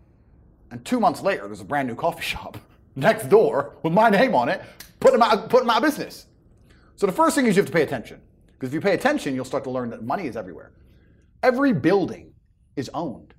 And 0.72 0.84
two 0.86 1.00
months 1.00 1.22
later, 1.22 1.48
there's 1.48 1.62
a 1.62 1.66
brand 1.66 1.88
new 1.88 1.96
coffee 1.96 2.24
shop 2.24 2.58
next 2.96 3.30
door 3.30 3.78
with 3.84 3.94
my 3.94 4.10
name 4.10 4.36
on 4.36 4.50
it, 4.50 4.62
put 5.00 5.12
them 5.12 5.22
out, 5.22 5.50
put 5.50 5.62
them 5.62 5.70
out 5.70 5.78
of 5.78 5.84
business. 5.84 6.26
So 6.96 7.06
the 7.06 7.12
first 7.12 7.36
thing 7.36 7.46
is 7.46 7.56
you 7.56 7.62
have 7.62 7.68
to 7.68 7.74
pay 7.76 7.84
attention. 7.84 8.22
Because 8.54 8.70
if 8.70 8.74
you 8.74 8.82
pay 8.82 8.96
attention, 8.96 9.36
you'll 9.36 9.46
start 9.46 9.64
to 9.66 9.70
learn 9.70 9.92
that 9.92 10.04
money 10.04 10.26
is 10.26 10.36
everywhere. 10.36 10.72
Every 11.44 11.74
building 11.74 12.34
is 12.76 12.90
owned. 12.94 13.36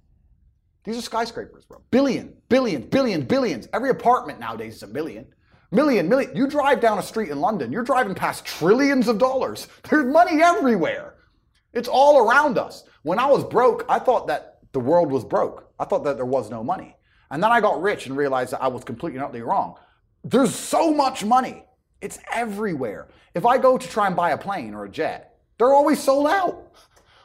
These 0.84 0.96
are 0.96 1.02
skyscrapers, 1.02 1.64
bro. 1.64 1.82
Billion, 1.90 2.34
billion, 2.48 2.82
billion, 2.82 3.22
billions. 3.22 3.68
Every 3.72 3.90
apartment 3.90 4.38
nowadays 4.38 4.76
is 4.76 4.82
a 4.84 4.86
million. 4.86 5.26
Million, 5.70 6.08
million. 6.08 6.34
You 6.34 6.46
drive 6.46 6.80
down 6.80 6.98
a 6.98 7.02
street 7.02 7.30
in 7.30 7.40
London, 7.40 7.72
you're 7.72 7.82
driving 7.82 8.14
past 8.14 8.44
trillions 8.44 9.08
of 9.08 9.18
dollars. 9.18 9.68
There's 9.90 10.06
money 10.06 10.40
everywhere. 10.40 11.16
It's 11.74 11.88
all 11.88 12.26
around 12.26 12.58
us. 12.58 12.84
When 13.02 13.18
I 13.18 13.26
was 13.26 13.44
broke, 13.44 13.84
I 13.88 13.98
thought 13.98 14.28
that 14.28 14.60
the 14.72 14.80
world 14.80 15.10
was 15.10 15.24
broke. 15.24 15.70
I 15.78 15.84
thought 15.84 16.04
that 16.04 16.16
there 16.16 16.24
was 16.24 16.50
no 16.50 16.64
money. 16.64 16.96
And 17.30 17.42
then 17.42 17.52
I 17.52 17.60
got 17.60 17.80
rich 17.82 18.06
and 18.06 18.16
realized 18.16 18.52
that 18.52 18.62
I 18.62 18.68
was 18.68 18.84
completely 18.84 19.18
utterly 19.18 19.42
wrong. 19.42 19.76
There's 20.24 20.54
so 20.54 20.92
much 20.92 21.24
money. 21.24 21.64
It's 22.00 22.18
everywhere. 22.32 23.08
If 23.34 23.44
I 23.44 23.58
go 23.58 23.76
to 23.76 23.88
try 23.88 24.06
and 24.06 24.16
buy 24.16 24.30
a 24.30 24.38
plane 24.38 24.74
or 24.74 24.84
a 24.84 24.88
jet, 24.88 25.36
they're 25.58 25.72
always 25.72 26.02
sold 26.02 26.26
out. 26.26 26.72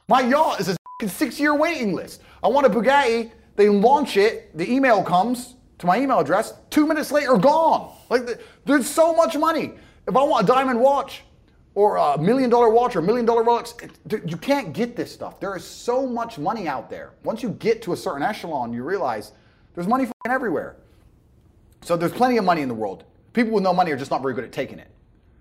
My 0.08 0.22
yacht 0.22 0.60
is 0.60 0.70
a 0.70 1.08
six 1.08 1.40
year 1.40 1.56
waiting 1.56 1.94
list. 1.94 2.22
I 2.44 2.48
want 2.48 2.66
a 2.66 2.70
Bugatti, 2.70 3.32
they 3.56 3.70
launch 3.70 4.18
it, 4.18 4.56
the 4.58 4.70
email 4.70 5.04
comes 5.04 5.56
to 5.80 5.86
my 5.86 6.00
email 6.00 6.20
address, 6.20 6.54
two 6.70 6.88
minutes 6.88 7.12
later, 7.12 7.38
gone. 7.38 7.94
Like, 8.10 8.42
there's 8.66 8.90
so 8.90 9.16
much 9.16 9.36
money. 9.38 9.74
If 10.08 10.16
I 10.16 10.24
want 10.24 10.44
a 10.44 10.48
diamond 10.48 10.80
watch 10.80 11.24
or 11.76 11.98
a 11.98 12.18
million 12.18 12.50
dollar 12.50 12.70
watch 12.70 12.96
or 12.96 13.00
a 13.00 13.04
million 13.04 13.26
dollar 13.26 13.44
Rolex, 13.44 13.90
you 14.30 14.38
can't 14.38 14.74
get 14.74 14.96
this 14.96 15.12
stuff. 15.12 15.40
There 15.40 15.56
is 15.56 15.66
so 15.66 16.06
much 16.08 16.38
money 16.38 16.68
out 16.68 16.90
there. 16.90 17.14
Once 17.24 17.42
you 17.42 17.50
get 17.50 17.82
to 17.84 17.94
a 17.94 17.98
certain 17.98 18.24
echelon, 18.24 18.74
you 18.74 18.84
realize 18.84 19.32
there's 19.76 19.88
money 19.88 20.08
everywhere. 20.28 20.78
So 21.82 21.98
there's 21.98 22.14
plenty 22.14 22.38
of 22.38 22.46
money 22.46 22.62
in 22.62 22.68
the 22.68 22.74
world. 22.74 23.04
People 23.34 23.54
with 23.54 23.64
no 23.64 23.74
money 23.74 23.92
are 23.92 23.98
just 23.98 24.12
not 24.12 24.22
very 24.22 24.34
good 24.34 24.44
at 24.44 24.52
taking 24.52 24.80
it. 24.80 24.90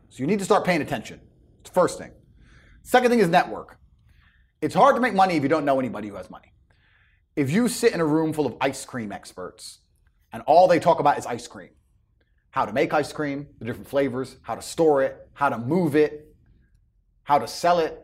So 0.08 0.18
you 0.20 0.26
need 0.26 0.38
to 0.38 0.44
start 0.44 0.64
paying 0.64 0.82
attention. 0.82 1.20
It's 1.60 1.70
the 1.70 1.74
first 1.74 1.98
thing. 1.98 2.10
Second 2.82 3.10
thing 3.10 3.20
is 3.20 3.28
network. 3.28 3.78
It's 4.60 4.74
hard 4.74 4.94
to 4.96 5.00
make 5.00 5.14
money 5.14 5.36
if 5.36 5.42
you 5.42 5.48
don't 5.48 5.64
know 5.64 5.78
anybody 5.78 6.08
who 6.08 6.14
has 6.16 6.30
money. 6.30 6.52
If 7.36 7.50
you 7.50 7.68
sit 7.68 7.92
in 7.92 8.00
a 8.00 8.04
room 8.04 8.32
full 8.32 8.46
of 8.46 8.56
ice 8.60 8.84
cream 8.84 9.12
experts 9.12 9.78
and 10.32 10.42
all 10.46 10.68
they 10.68 10.78
talk 10.78 11.00
about 11.00 11.18
is 11.18 11.26
ice 11.26 11.46
cream, 11.46 11.70
how 12.50 12.66
to 12.66 12.72
make 12.72 12.92
ice 12.92 13.12
cream, 13.12 13.46
the 13.58 13.64
different 13.64 13.88
flavors, 13.88 14.36
how 14.42 14.54
to 14.54 14.62
store 14.62 15.02
it, 15.02 15.28
how 15.32 15.48
to 15.48 15.58
move 15.58 15.96
it, 15.96 16.34
how 17.24 17.38
to 17.38 17.48
sell 17.48 17.78
it, 17.78 18.01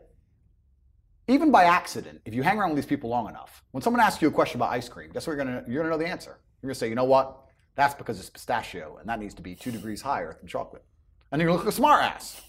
even 1.31 1.51
by 1.51 1.63
accident, 1.65 2.21
if 2.25 2.33
you 2.33 2.43
hang 2.43 2.59
around 2.59 2.69
with 2.69 2.77
these 2.77 2.85
people 2.85 3.09
long 3.09 3.27
enough, 3.27 3.63
when 3.71 3.81
someone 3.81 4.01
asks 4.01 4.21
you 4.21 4.27
a 4.27 4.31
question 4.31 4.59
about 4.59 4.71
ice 4.71 4.89
cream, 4.89 5.11
guess 5.11 5.27
what 5.27 5.35
you're 5.35 5.45
gonna 5.45 5.63
you're 5.67 5.83
gonna 5.83 5.95
know 5.95 6.01
the 6.01 6.07
answer. 6.07 6.39
You're 6.61 6.69
gonna 6.69 6.75
say, 6.75 6.89
you 6.89 6.95
know 6.95 7.03
what? 7.03 7.45
That's 7.75 7.93
because 7.93 8.19
it's 8.19 8.29
pistachio, 8.29 8.97
and 8.99 9.07
that 9.07 9.19
needs 9.19 9.33
to 9.35 9.41
be 9.41 9.55
two 9.55 9.71
degrees 9.71 10.01
higher 10.01 10.35
than 10.39 10.47
chocolate. 10.47 10.83
And 11.31 11.41
you're 11.41 11.47
gonna 11.47 11.57
look 11.57 11.65
like 11.65 11.73
a 11.73 11.75
smart 11.75 12.03
ass. 12.03 12.41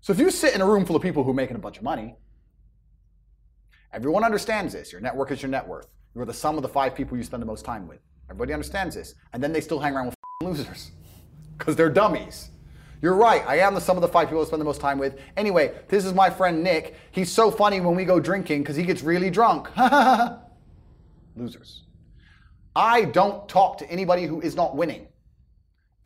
So 0.00 0.12
if 0.12 0.18
you 0.18 0.30
sit 0.30 0.54
in 0.54 0.60
a 0.60 0.66
room 0.66 0.84
full 0.84 0.96
of 0.96 1.02
people 1.02 1.24
who 1.24 1.30
are 1.30 1.34
making 1.34 1.56
a 1.56 1.60
bunch 1.60 1.78
of 1.78 1.82
money, 1.82 2.16
everyone 3.92 4.24
understands 4.24 4.72
this. 4.72 4.92
Your 4.92 5.00
network 5.00 5.30
is 5.30 5.40
your 5.40 5.50
net 5.50 5.66
worth. 5.66 5.86
You're 6.14 6.26
the 6.26 6.34
sum 6.34 6.56
of 6.56 6.62
the 6.62 6.68
five 6.68 6.94
people 6.94 7.16
you 7.16 7.24
spend 7.24 7.42
the 7.42 7.46
most 7.46 7.64
time 7.64 7.88
with. 7.88 8.00
Everybody 8.28 8.52
understands 8.52 8.94
this. 8.94 9.14
And 9.32 9.42
then 9.42 9.52
they 9.52 9.60
still 9.60 9.78
hang 9.78 9.94
around 9.94 10.06
with 10.06 10.16
losers 10.42 10.90
because 11.58 11.76
they're 11.76 11.90
dummies. 11.90 12.50
You're 13.04 13.16
right. 13.16 13.44
I 13.46 13.58
am 13.58 13.74
the 13.74 13.82
sum 13.82 13.98
of 13.98 14.00
the 14.00 14.08
five 14.08 14.28
people 14.28 14.40
I 14.40 14.46
spend 14.46 14.62
the 14.62 14.64
most 14.64 14.80
time 14.80 14.96
with. 14.96 15.18
Anyway, 15.36 15.74
this 15.88 16.06
is 16.06 16.14
my 16.14 16.30
friend 16.30 16.64
Nick. 16.64 16.94
He's 17.10 17.30
so 17.30 17.50
funny 17.50 17.78
when 17.82 17.94
we 17.94 18.06
go 18.06 18.18
drinking 18.18 18.62
because 18.62 18.76
he 18.76 18.82
gets 18.82 19.02
really 19.02 19.28
drunk. 19.28 19.68
Losers. 21.36 21.82
I 22.74 23.04
don't 23.04 23.46
talk 23.46 23.76
to 23.76 23.90
anybody 23.90 24.24
who 24.24 24.40
is 24.40 24.56
not 24.56 24.74
winning. 24.74 25.08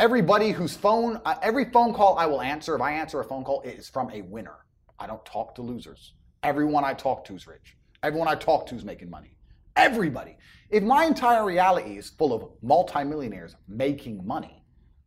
Everybody 0.01 0.51
whose 0.51 0.77
phone, 0.77 1.21
uh, 1.25 1.37
every 1.41 1.67
phone 1.67 1.95
call 1.95 2.19
I 2.19 2.27
will 2.27 2.43
answer, 2.43 2.75
if 2.75 2.81
I 2.81 2.95
answer 2.95 3.21
a 3.21 3.25
phone 3.25 3.45
call, 3.45 3.61
it 3.61 3.77
is 3.79 3.89
from 3.89 4.11
a 4.11 4.23
winner. 4.23 4.57
I 4.99 5.07
don't 5.07 5.25
talk 5.25 5.55
to 5.55 5.63
losers. 5.63 6.15
Everyone 6.43 6.85
I 6.85 6.95
talk 6.95 7.25
to 7.27 7.37
is 7.37 7.47
rich. 7.47 7.77
Everyone 8.03 8.27
I 8.27 8.35
talk 8.35 8.67
to 8.67 8.75
is 8.75 8.85
making 8.85 9.09
money. 9.09 9.37
Everybody. 9.77 10.37
If 10.69 10.83
my 10.83 11.05
entire 11.05 11.45
reality 11.45 11.97
is 11.97 12.11
full 12.11 12.33
of 12.33 12.51
multimillionaires 12.61 13.55
making 13.69 14.27
money, 14.27 14.65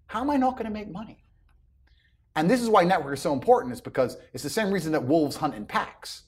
how 0.08 0.22
am 0.22 0.30
I 0.30 0.38
not 0.38 0.54
going 0.54 0.68
to 0.68 0.72
make 0.72 0.90
money? 0.90 1.21
And 2.36 2.50
this 2.50 2.62
is 2.62 2.70
why 2.70 2.84
network 2.84 3.14
is 3.14 3.22
so 3.22 3.34
important, 3.34 3.74
is 3.74 3.82
because 3.82 4.18
it's 4.34 4.44
the 4.44 4.50
same 4.50 4.72
reason 4.72 4.92
that 4.94 5.04
wolves 5.04 5.36
hunt 5.36 5.56
in 5.56 5.66
packs. 5.66 6.24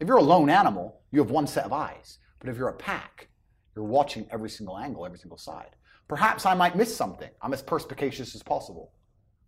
If 0.00 0.08
you're 0.08 0.16
a 0.16 0.22
lone 0.22 0.50
animal, 0.50 1.00
you 1.10 1.20
have 1.20 1.30
one 1.30 1.46
set 1.46 1.64
of 1.64 1.72
eyes. 1.72 2.18
But 2.40 2.48
if 2.48 2.56
you're 2.56 2.68
a 2.68 2.74
pack, 2.74 3.28
you're 3.74 3.84
watching 3.84 4.26
every 4.30 4.50
single 4.50 4.78
angle, 4.78 5.06
every 5.06 5.18
single 5.18 5.38
side. 5.38 5.76
Perhaps 6.08 6.46
I 6.46 6.54
might 6.54 6.76
miss 6.76 6.94
something. 6.94 7.30
I'm 7.42 7.52
as 7.52 7.62
perspicacious 7.62 8.34
as 8.34 8.42
possible. 8.42 8.92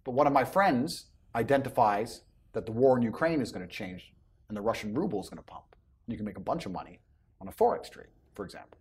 But 0.04 0.12
one 0.12 0.26
of 0.26 0.32
my 0.32 0.44
friends 0.44 1.06
identifies 1.34 2.22
that 2.52 2.66
the 2.66 2.72
war 2.72 2.96
in 2.96 3.02
Ukraine 3.02 3.40
is 3.40 3.52
going 3.52 3.66
to 3.66 3.72
change 3.72 4.12
and 4.48 4.56
the 4.56 4.60
Russian 4.60 4.94
ruble 4.94 5.20
is 5.20 5.28
going 5.28 5.38
to 5.38 5.44
pump. 5.44 5.64
You 6.06 6.16
can 6.16 6.26
make 6.26 6.36
a 6.36 6.40
bunch 6.40 6.66
of 6.66 6.72
money 6.72 7.00
on 7.40 7.48
a 7.48 7.52
forex 7.52 7.88
trade, 7.88 8.08
for 8.34 8.44
example. 8.44 8.78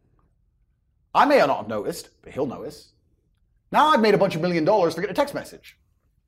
I 1.14 1.26
may 1.26 1.38
not 1.38 1.58
have 1.58 1.68
noticed, 1.68 2.10
but 2.22 2.34
he'll 2.34 2.46
notice. 2.46 2.94
Now 3.72 3.88
I've 3.88 4.02
made 4.02 4.16
a 4.16 4.18
bunch 4.18 4.36
of 4.36 4.42
million 4.42 4.66
dollars 4.66 4.96
for 4.96 5.02
getting 5.02 5.14
a 5.14 5.16
text 5.16 5.34
message, 5.34 5.78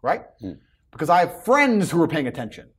right? 0.01 0.23
Hmm. 0.39 0.53
Because 0.91 1.09
I 1.09 1.19
have 1.19 1.43
friends 1.43 1.91
who 1.91 2.01
are 2.01 2.07
paying 2.07 2.27
attention. 2.27 2.69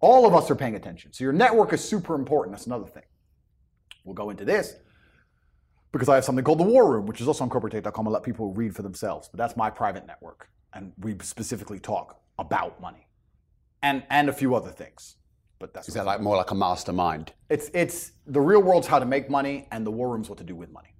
All 0.00 0.26
of 0.26 0.34
us 0.34 0.50
are 0.50 0.56
paying 0.56 0.74
attention. 0.74 1.12
So 1.12 1.24
your 1.24 1.32
network 1.32 1.72
is 1.72 1.82
super 1.82 2.14
important. 2.14 2.54
That's 2.54 2.66
another 2.66 2.86
thing. 2.86 3.04
We'll 4.04 4.14
go 4.14 4.30
into 4.30 4.44
this 4.44 4.74
because 5.92 6.08
I 6.08 6.16
have 6.16 6.24
something 6.24 6.44
called 6.44 6.58
the 6.58 6.64
War 6.64 6.92
Room, 6.92 7.06
which 7.06 7.20
is 7.20 7.28
also 7.28 7.44
on 7.44 7.50
cobratate.com. 7.50 8.08
I 8.08 8.10
let 8.10 8.22
people 8.22 8.52
read 8.52 8.74
for 8.74 8.82
themselves, 8.82 9.28
but 9.28 9.38
that's 9.38 9.56
my 9.56 9.70
private 9.70 10.06
network. 10.06 10.48
And 10.74 10.92
we 10.98 11.16
specifically 11.22 11.78
talk 11.78 12.20
about 12.38 12.80
money 12.80 13.06
and, 13.82 14.02
and 14.10 14.28
a 14.28 14.32
few 14.32 14.54
other 14.54 14.70
things. 14.70 15.16
But 15.60 15.72
that's 15.72 15.88
is 15.88 15.94
that 15.94 16.04
like 16.04 16.20
more 16.20 16.36
like 16.36 16.50
a 16.50 16.54
mastermind? 16.54 17.32
It's 17.48 17.70
it's 17.72 18.12
the 18.26 18.40
real 18.40 18.60
world's 18.60 18.88
how 18.88 18.98
to 18.98 19.06
make 19.06 19.30
money, 19.30 19.68
and 19.70 19.86
the 19.86 19.90
war 19.90 20.10
room's 20.10 20.28
what 20.28 20.36
to 20.38 20.44
do 20.44 20.56
with 20.56 20.70
money, 20.70 20.94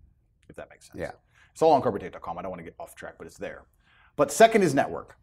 if 0.49 0.57
that 0.57 0.71
makes 0.71 0.87
sense. 0.87 0.99
Yeah. 0.99 1.11
It's 1.53 1.61
all 1.61 1.73
on 1.73 1.83
cobratate.com. 1.83 2.39
I 2.39 2.43
don't 2.43 2.51
want 2.51 2.61
to 2.61 2.65
get 2.65 2.75
off 2.79 2.95
track, 2.95 3.15
but 3.19 3.27
it's 3.27 3.37
there. 3.37 3.65
But 4.17 4.31
second 4.31 4.63
is 4.63 4.75
network. 4.75 5.17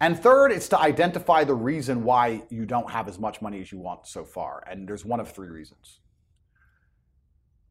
And 0.00 0.18
third, 0.18 0.52
it's 0.52 0.68
to 0.68 0.78
identify 0.78 1.42
the 1.44 1.54
reason 1.54 2.04
why 2.04 2.44
you 2.50 2.66
don't 2.66 2.90
have 2.90 3.08
as 3.08 3.18
much 3.18 3.42
money 3.42 3.60
as 3.60 3.72
you 3.72 3.78
want 3.78 4.06
so 4.06 4.24
far. 4.24 4.62
And 4.70 4.88
there's 4.88 5.04
one 5.04 5.18
of 5.18 5.32
three 5.32 5.48
reasons. 5.48 6.00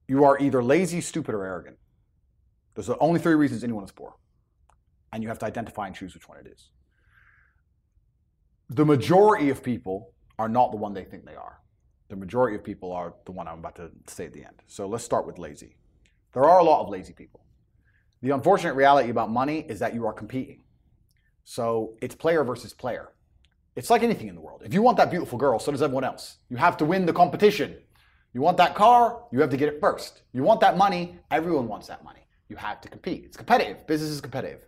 You 0.08 0.26
are 0.26 0.38
either 0.40 0.62
lazy, 0.62 1.00
stupid, 1.02 1.36
or 1.36 1.46
arrogant. 1.46 1.78
Those 2.76 2.90
are 2.90 2.94
the 2.94 3.00
only 3.00 3.20
three 3.20 3.36
reasons 3.36 3.64
anyone 3.64 3.86
is 3.86 3.92
poor. 3.92 4.16
And 5.14 5.24
you 5.24 5.30
have 5.30 5.40
to 5.40 5.46
identify 5.46 5.88
and 5.88 5.96
choose 5.96 6.14
which 6.14 6.28
one 6.28 6.38
it 6.38 6.48
is. 6.48 6.70
The 8.70 8.86
majority 8.86 9.50
of 9.50 9.64
people 9.64 10.14
are 10.38 10.50
not 10.50 10.72
the 10.72 10.78
one 10.78 10.94
they 10.94 11.06
think 11.06 11.26
they 11.26 11.36
are. 11.36 11.62
The 12.10 12.18
majority 12.18 12.56
of 12.56 12.64
people 12.64 12.92
are 12.92 13.14
the 13.26 13.32
one 13.32 13.48
I'm 13.48 13.60
about 13.60 13.76
to 13.78 13.92
say 14.08 14.26
at 14.26 14.34
the 14.34 14.44
end. 14.44 14.62
So 14.68 14.88
let's 14.88 15.04
start 15.04 15.26
with 15.26 15.40
lazy. 15.40 15.78
There 16.34 16.44
are 16.44 16.60
a 16.60 16.64
lot 16.64 16.82
of 16.82 16.90
lazy 16.90 17.14
people. 17.14 17.46
The 18.22 18.32
unfortunate 18.32 18.74
reality 18.74 19.10
about 19.10 19.32
money 19.32 19.66
is 19.68 19.80
that 19.80 19.94
you 19.94 20.06
are 20.06 20.14
competing. 20.14 20.64
So 21.50 21.94
it's 22.02 22.14
player 22.14 22.44
versus 22.44 22.74
player. 22.74 23.14
It's 23.78 23.90
like 23.90 24.04
anything 24.04 24.28
in 24.28 24.36
the 24.36 24.42
world. 24.42 24.64
If 24.66 24.74
you 24.74 24.82
want 24.82 24.98
that 24.98 25.10
beautiful 25.10 25.38
girl, 25.38 25.60
so 25.60 25.72
does 25.72 25.82
everyone 25.82 26.04
else. 26.04 26.40
You 26.50 26.58
have 26.58 26.76
to 26.76 26.84
win 26.84 27.06
the 27.06 27.14
competition. 27.14 27.78
You 28.34 28.42
want 28.42 28.58
that 28.58 28.76
car, 28.76 29.24
you 29.32 29.40
have 29.40 29.50
to 29.52 29.56
get 29.56 29.70
it 29.70 29.80
first. 29.80 30.24
You 30.34 30.44
want 30.44 30.60
that 30.60 30.76
money, 30.76 31.18
everyone 31.32 31.70
wants 31.70 31.88
that 31.88 32.04
money. 32.04 32.28
You 32.50 32.58
have 32.58 32.82
to 32.82 32.90
compete. 32.90 33.24
It's 33.24 33.38
competitive. 33.38 33.88
Business 33.88 34.12
is 34.12 34.20
competitive. 34.20 34.66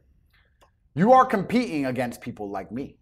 You 0.96 1.12
are 1.12 1.26
competing 1.26 1.88
against 1.88 2.22
people 2.22 2.50
like 2.50 2.72
me. 2.72 2.96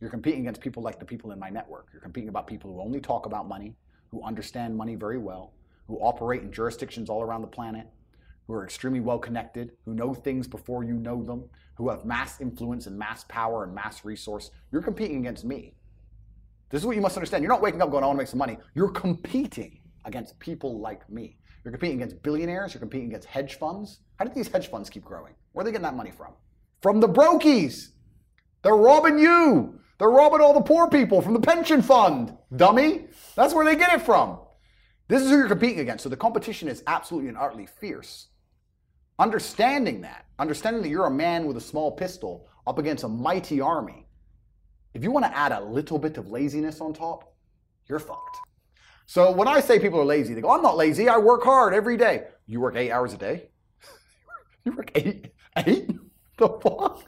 You're 0.00 0.10
competing 0.10 0.40
against 0.40 0.60
people 0.60 0.82
like 0.82 0.98
the 0.98 1.06
people 1.06 1.30
in 1.30 1.38
my 1.38 1.50
network. 1.50 1.90
You're 1.92 2.02
competing 2.02 2.30
about 2.30 2.48
people 2.48 2.74
who 2.74 2.80
only 2.80 3.00
talk 3.00 3.26
about 3.26 3.46
money, 3.46 3.76
who 4.10 4.24
understand 4.24 4.76
money 4.76 4.96
very 4.96 5.18
well, 5.18 5.52
who 5.86 5.98
operate 5.98 6.42
in 6.42 6.50
jurisdictions 6.50 7.08
all 7.08 7.22
around 7.22 7.42
the 7.42 7.46
planet, 7.46 7.86
who 8.48 8.54
are 8.54 8.64
extremely 8.64 8.98
well 8.98 9.18
connected, 9.18 9.72
who 9.84 9.94
know 9.94 10.14
things 10.14 10.48
before 10.48 10.82
you 10.82 10.94
know 10.94 11.22
them, 11.22 11.44
who 11.76 11.90
have 11.90 12.04
mass 12.04 12.40
influence 12.40 12.86
and 12.86 12.98
mass 12.98 13.24
power 13.28 13.62
and 13.62 13.74
mass 13.74 14.04
resource. 14.04 14.50
You're 14.72 14.82
competing 14.82 15.18
against 15.18 15.44
me. 15.44 15.74
This 16.70 16.80
is 16.82 16.86
what 16.86 16.96
you 16.96 17.02
must 17.02 17.16
understand. 17.16 17.42
You're 17.42 17.52
not 17.52 17.62
waking 17.62 17.82
up 17.82 17.90
going, 17.90 18.02
I 18.02 18.06
want 18.06 18.16
to 18.16 18.22
make 18.22 18.28
some 18.28 18.38
money. 18.38 18.58
You're 18.74 18.90
competing 18.90 19.80
against 20.06 20.38
people 20.38 20.80
like 20.80 21.08
me. 21.10 21.36
You're 21.62 21.72
competing 21.72 22.02
against 22.02 22.22
billionaires. 22.22 22.72
You're 22.72 22.80
competing 22.80 23.08
against 23.08 23.28
hedge 23.28 23.58
funds. 23.58 24.00
How 24.18 24.24
did 24.24 24.34
these 24.34 24.48
hedge 24.48 24.68
funds 24.68 24.88
keep 24.88 25.04
growing? 25.04 25.34
Where 25.52 25.62
are 25.62 25.64
they 25.64 25.70
getting 25.70 25.84
that 25.84 25.96
money 25.96 26.10
from? 26.10 26.32
From 26.82 27.00
the 27.00 27.08
brokies. 27.08 27.88
They're 28.62 28.74
robbing 28.74 29.18
you. 29.18 29.78
They're 29.98 30.08
robbing 30.08 30.40
all 30.40 30.54
the 30.54 30.60
poor 30.60 30.88
people 30.88 31.20
from 31.20 31.34
the 31.34 31.40
pension 31.40 31.82
fund, 31.82 32.36
dummy. 32.54 33.06
That's 33.34 33.52
where 33.52 33.64
they 33.64 33.76
get 33.76 33.92
it 33.92 34.02
from. 34.02 34.38
This 35.08 35.22
is 35.22 35.30
who 35.30 35.36
you're 35.36 35.48
competing 35.48 35.80
against. 35.80 36.04
So 36.04 36.08
the 36.08 36.16
competition 36.16 36.68
is 36.68 36.82
absolutely 36.86 37.28
and 37.28 37.38
utterly 37.38 37.66
fierce. 37.66 38.28
Understanding 39.18 40.00
that, 40.02 40.26
understanding 40.38 40.82
that 40.82 40.88
you're 40.88 41.06
a 41.06 41.10
man 41.10 41.46
with 41.46 41.56
a 41.56 41.60
small 41.60 41.90
pistol 41.90 42.48
up 42.66 42.78
against 42.78 43.04
a 43.04 43.08
mighty 43.08 43.60
army, 43.60 44.06
if 44.94 45.02
you 45.02 45.10
want 45.10 45.26
to 45.26 45.36
add 45.36 45.52
a 45.52 45.60
little 45.60 45.98
bit 45.98 46.18
of 46.18 46.28
laziness 46.28 46.80
on 46.80 46.92
top, 46.92 47.34
you're 47.88 47.98
fucked. 47.98 48.38
So 49.06 49.30
when 49.32 49.48
I 49.48 49.60
say 49.60 49.78
people 49.78 50.00
are 50.00 50.04
lazy, 50.04 50.34
they 50.34 50.40
go, 50.40 50.50
I'm 50.50 50.62
not 50.62 50.76
lazy. 50.76 51.08
I 51.08 51.16
work 51.16 51.42
hard 51.42 51.72
every 51.72 51.96
day. 51.96 52.24
You 52.46 52.60
work 52.60 52.76
eight 52.76 52.90
hours 52.90 53.12
a 53.14 53.16
day? 53.16 53.48
you 54.64 54.72
work 54.72 54.90
eight? 54.94 55.32
Eight? 55.56 55.90
The 56.36 56.48
fuck? 56.48 57.02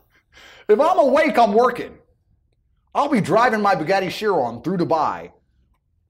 If 0.69 0.81
I'm 0.81 0.99
awake, 0.99 1.39
I'm 1.39 1.53
working. 1.53 1.99
I'll 2.95 3.09
be 3.09 3.21
driving 3.21 3.61
my 3.61 3.77
Bugatti 3.77 4.11
Chiron 4.11 4.63
through 4.63 4.79
Dubai, 4.79 5.31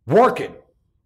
working. 0.06 0.54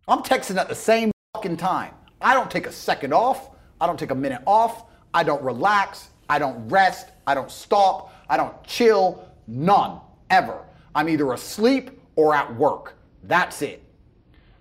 I'm 0.06 0.22
texting 0.22 0.56
at 0.56 0.68
the 0.68 0.74
same 0.74 1.10
fucking 1.34 1.56
time. 1.56 1.94
I 2.20 2.34
don't 2.34 2.50
take 2.50 2.66
a 2.66 2.72
second 2.72 3.12
off. 3.12 3.50
I 3.84 3.86
don't 3.86 3.98
take 3.98 4.12
a 4.12 4.14
minute 4.14 4.40
off. 4.46 4.86
I 5.12 5.22
don't 5.22 5.42
relax. 5.42 6.08
I 6.30 6.38
don't 6.38 6.66
rest. 6.68 7.10
I 7.26 7.34
don't 7.34 7.50
stop. 7.50 8.14
I 8.30 8.38
don't 8.38 8.64
chill. 8.64 9.28
None. 9.46 10.00
Ever. 10.30 10.64
I'm 10.94 11.06
either 11.10 11.34
asleep 11.34 11.90
or 12.16 12.34
at 12.34 12.56
work. 12.56 12.96
That's 13.24 13.60
it. 13.60 13.82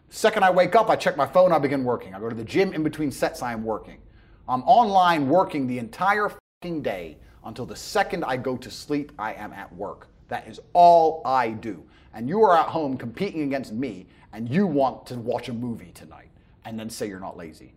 Second 0.09 0.43
I 0.43 0.51
wake 0.51 0.75
up, 0.75 0.89
I 0.89 0.97
check 0.97 1.15
my 1.15 1.25
phone, 1.25 1.53
I 1.53 1.57
begin 1.57 1.85
working. 1.85 2.13
I 2.13 2.19
go 2.19 2.27
to 2.29 2.35
the 2.35 2.43
gym 2.43 2.73
in 2.73 2.83
between 2.83 3.11
sets, 3.11 3.41
I 3.41 3.53
am 3.53 3.63
working. 3.63 3.99
I'm 4.47 4.61
online 4.63 5.29
working 5.29 5.67
the 5.67 5.79
entire 5.79 6.29
fucking 6.61 6.81
day 6.81 7.17
until 7.45 7.65
the 7.65 7.75
second 7.75 8.25
I 8.25 8.35
go 8.35 8.57
to 8.57 8.69
sleep, 8.69 9.13
I 9.17 9.33
am 9.33 9.53
at 9.53 9.73
work. 9.73 10.09
That 10.27 10.47
is 10.47 10.59
all 10.73 11.21
I 11.25 11.51
do. 11.51 11.81
And 12.13 12.27
you 12.27 12.43
are 12.43 12.57
at 12.57 12.67
home 12.67 12.97
competing 12.97 13.43
against 13.43 13.71
me, 13.71 14.05
and 14.33 14.49
you 14.49 14.67
want 14.67 15.05
to 15.07 15.15
watch 15.15 15.47
a 15.47 15.53
movie 15.53 15.91
tonight 15.93 16.29
and 16.65 16.77
then 16.77 16.89
say 16.89 17.07
you're 17.07 17.19
not 17.19 17.37
lazy. 17.37 17.73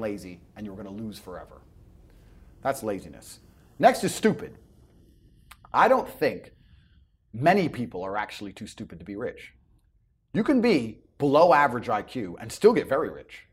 Lazy, 0.00 0.40
and 0.56 0.64
you're 0.66 0.76
going 0.76 0.86
to 0.86 1.02
lose 1.02 1.18
forever. 1.18 1.62
That's 2.62 2.82
laziness. 2.82 3.40
Next 3.78 4.04
is 4.04 4.14
stupid. 4.14 4.56
I 5.72 5.88
don't 5.88 6.08
think 6.08 6.52
many 7.32 7.68
people 7.68 8.02
are 8.02 8.16
actually 8.16 8.52
too 8.52 8.66
stupid 8.66 8.98
to 9.00 9.04
be 9.04 9.16
rich. 9.16 9.52
You 10.32 10.44
can 10.44 10.60
be 10.60 11.00
below 11.18 11.52
average 11.52 11.88
IQ 11.88 12.36
and 12.40 12.50
still 12.50 12.72
get 12.72 12.88
very 12.88 13.10
rich. 13.10 13.46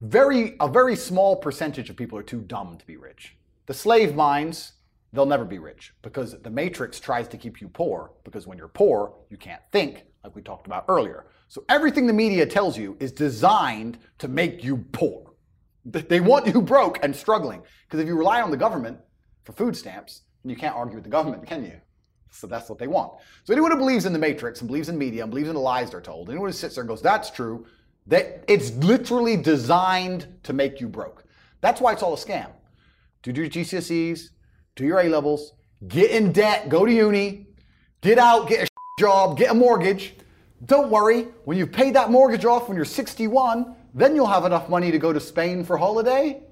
Very, 0.00 0.56
a 0.60 0.68
very 0.68 0.96
small 0.96 1.36
percentage 1.36 1.90
of 1.90 1.96
people 1.96 2.18
are 2.18 2.24
too 2.24 2.40
dumb 2.40 2.76
to 2.78 2.86
be 2.86 2.96
rich. 2.96 3.36
The 3.66 3.74
slave 3.74 4.14
minds 4.14 4.72
they'll 5.12 5.26
never 5.26 5.44
be 5.44 5.58
rich 5.58 5.92
because 6.02 6.40
the 6.40 6.50
matrix 6.50 6.98
tries 6.98 7.28
to 7.28 7.36
keep 7.36 7.60
you 7.60 7.68
poor 7.68 8.12
because 8.24 8.46
when 8.46 8.58
you're 8.58 8.68
poor, 8.68 9.14
you 9.30 9.36
can't 9.36 9.62
think, 9.70 10.04
like 10.24 10.34
we 10.34 10.42
talked 10.42 10.66
about 10.66 10.84
earlier. 10.88 11.26
So 11.48 11.64
everything 11.68 12.06
the 12.06 12.12
media 12.12 12.46
tells 12.46 12.78
you 12.78 12.96
is 12.98 13.12
designed 13.12 13.98
to 14.18 14.28
make 14.28 14.64
you 14.64 14.78
poor. 14.92 15.31
They 15.84 16.20
want 16.20 16.46
you 16.46 16.62
broke 16.74 17.02
and 17.02 17.14
struggling 17.14 17.62
because 17.86 18.00
if 18.00 18.06
you 18.06 18.16
rely 18.16 18.40
on 18.40 18.50
the 18.50 18.56
government 18.56 18.98
for 19.44 19.52
food 19.52 19.76
stamps, 19.76 20.22
you 20.44 20.56
can't 20.56 20.74
argue 20.74 20.96
with 20.96 21.04
the 21.04 21.10
government, 21.10 21.46
can 21.46 21.64
you? 21.64 21.80
So 22.30 22.46
that's 22.46 22.68
what 22.68 22.78
they 22.78 22.86
want. 22.86 23.12
So 23.44 23.52
anyone 23.52 23.70
who 23.70 23.76
believes 23.76 24.06
in 24.06 24.12
the 24.12 24.18
matrix 24.18 24.60
and 24.60 24.68
believes 24.68 24.88
in 24.88 24.96
media 24.96 25.22
and 25.22 25.30
believes 25.30 25.48
in 25.48 25.54
the 25.54 25.60
lies 25.60 25.90
they're 25.90 26.00
told, 26.00 26.30
anyone 26.30 26.48
who 26.48 26.52
sits 26.52 26.74
there 26.74 26.82
and 26.82 26.88
goes, 26.88 27.02
that's 27.02 27.30
true, 27.30 27.66
that 28.06 28.42
it's 28.48 28.70
literally 28.72 29.36
designed 29.36 30.26
to 30.42 30.52
make 30.52 30.80
you 30.80 30.88
broke. 30.88 31.24
That's 31.60 31.80
why 31.80 31.92
it's 31.92 32.02
all 32.02 32.14
a 32.14 32.16
scam. 32.16 32.50
Do 33.22 33.30
your 33.32 33.48
GCSEs, 33.48 34.30
do 34.74 34.84
your 34.84 35.00
A 35.00 35.08
levels, 35.08 35.52
get 35.88 36.10
in 36.10 36.32
debt, 36.32 36.68
go 36.68 36.84
to 36.86 36.92
uni, 36.92 37.46
get 38.00 38.18
out, 38.18 38.48
get 38.48 38.66
a 38.66 38.68
job, 38.98 39.36
get 39.36 39.50
a 39.50 39.54
mortgage. 39.54 40.14
Don't 40.64 40.90
worry, 40.90 41.28
when 41.44 41.58
you've 41.58 41.72
paid 41.72 41.94
that 41.94 42.10
mortgage 42.10 42.44
off 42.44 42.68
when 42.68 42.76
you're 42.76 42.84
61, 42.84 43.76
then 43.94 44.14
you'll 44.14 44.26
have 44.26 44.44
enough 44.44 44.68
money 44.68 44.90
to 44.90 44.98
go 44.98 45.12
to 45.12 45.20
Spain 45.20 45.64
for 45.64 45.76
holiday. 45.76 46.42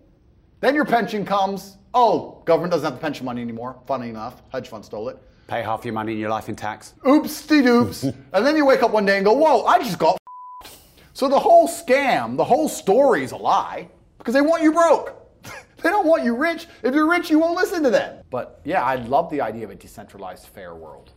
Then 0.61 0.75
your 0.75 0.85
pension 0.85 1.25
comes. 1.25 1.77
Oh, 1.95 2.43
government 2.45 2.73
doesn't 2.73 2.85
have 2.85 2.95
the 2.95 3.01
pension 3.01 3.25
money 3.25 3.41
anymore. 3.41 3.81
Funny 3.87 4.11
enough, 4.11 4.43
hedge 4.53 4.69
fund 4.69 4.85
stole 4.85 5.09
it. 5.09 5.19
Pay 5.47 5.63
half 5.63 5.85
your 5.85 5.95
money 5.95 6.13
in 6.13 6.19
your 6.19 6.29
life 6.31 6.49
in 6.49 6.55
tax. 6.55 6.95
Oops, 7.09 7.47
de 7.47 7.63
doops. 7.63 8.05
and 8.33 8.47
then 8.47 8.57
you 8.57 8.65
wake 8.65 8.83
up 8.83 8.91
one 8.93 9.05
day 9.07 9.17
and 9.17 9.25
go, 9.25 9.33
whoa, 9.33 9.65
I 9.65 9.79
just 9.79 9.99
got 9.99 10.17
f***ed. 10.65 10.71
So 11.13 11.29
the 11.29 11.39
whole 11.39 11.67
scam, 11.67 12.37
the 12.37 12.45
whole 12.45 12.69
story's 12.69 13.33
a 13.33 13.37
lie 13.37 13.89
because 14.19 14.33
they 14.33 14.41
want 14.43 14.63
you 14.63 14.73
broke. 14.73 15.17
they 15.83 15.91
don't 15.91 16.07
want 16.07 16.25
you 16.25 16.37
rich. 16.37 16.67
If 16.83 16.95
you're 16.95 17.09
rich, 17.11 17.31
you 17.31 17.39
won't 17.39 17.57
listen 17.57 17.83
to 17.83 17.91
them. 17.91 18.23
But 18.31 18.61
yeah, 18.65 18.83
I 18.83 18.95
love 18.95 19.29
the 19.31 19.41
idea 19.41 19.65
of 19.65 19.71
a 19.71 19.75
decentralized, 19.75 20.47
fair 20.47 20.75
world. 20.75 21.13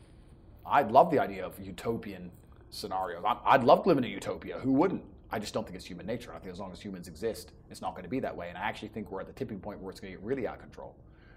I'd 0.66 0.92
love 0.92 1.12
the 1.12 1.20
idea 1.20 1.46
of 1.46 1.60
utopian 1.60 2.32
scenarios. 2.72 3.24
I- 3.26 3.38
I'd 3.46 3.64
love 3.64 3.84
to 3.84 3.90
live 3.90 3.98
in 4.00 4.04
a 4.04 4.08
utopia. 4.08 4.58
Who 4.60 4.72
wouldn't? 4.72 5.04
I 5.34 5.40
just 5.40 5.52
don't 5.52 5.64
think 5.64 5.76
it's 5.76 5.86
human 5.86 6.06
nature. 6.06 6.32
I 6.32 6.38
think 6.38 6.54
as 6.54 6.60
long 6.60 6.72
as 6.72 6.80
humans 6.80 7.08
exist, 7.08 7.54
it's 7.72 7.82
not 7.82 7.96
going 7.96 8.04
to 8.04 8.10
be 8.10 8.20
that 8.20 8.38
way. 8.38 8.50
And 8.50 8.58
I 8.58 8.62
actually 8.62 8.90
think 8.90 9.10
we're 9.10 9.20
at 9.20 9.26
the 9.26 9.34
tipping 9.34 9.60
point 9.60 9.82
where 9.82 9.90
it's 9.90 10.00
going 10.00 10.14
to 10.14 10.20
get 10.20 10.24
really 10.24 10.46
out 10.46 10.54
of 10.54 10.62
control. 10.62 10.96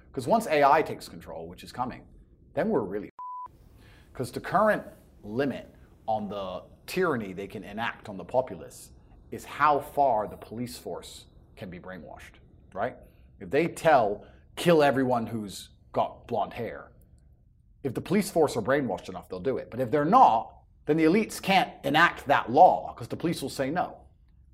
Because 0.09 0.27
once 0.27 0.47
AI 0.47 0.83
takes 0.83 1.09
control, 1.09 1.49
which 1.49 1.65
is 1.65 1.73
coming, 1.73 2.03
then 2.53 2.69
we're 2.69 2.83
really 2.83 3.09
because 4.13 4.31
the 4.31 4.41
current 4.41 4.83
limit 5.23 5.75
on 6.07 6.29
the 6.29 6.65
tyranny 6.87 7.33
they 7.33 7.47
can 7.47 7.65
enact 7.65 8.11
on 8.11 8.19
the 8.19 8.25
populace 8.25 8.91
is 9.31 9.47
how 9.47 9.81
far 9.81 10.29
the 10.29 10.37
police 10.37 10.77
force 10.77 11.25
can 11.57 11.71
be 11.71 11.79
brainwashed, 11.79 12.37
right? 12.75 12.97
If 13.41 13.49
they 13.49 13.67
tell, 13.67 14.27
kill 14.57 14.83
everyone 14.83 15.27
who's 15.27 15.71
got 15.93 16.29
blonde 16.29 16.53
hair, 16.53 16.93
if 17.83 17.95
the 17.95 18.03
police 18.03 18.31
force 18.31 18.59
are 18.59 18.63
brainwashed 18.63 19.09
enough, 19.09 19.31
they'll 19.31 19.41
do 19.41 19.57
it. 19.57 19.71
But 19.71 19.81
if 19.81 19.91
they're 19.91 20.05
not, 20.05 20.53
then 20.87 20.97
the 20.97 21.05
elites 21.05 21.43
can't 21.43 21.71
enact 21.85 22.27
that 22.27 22.51
law 22.51 22.95
because 22.95 23.09
the 23.09 23.17
police 23.17 23.43
will 23.43 23.51
say 23.51 23.71
no. 23.71 23.97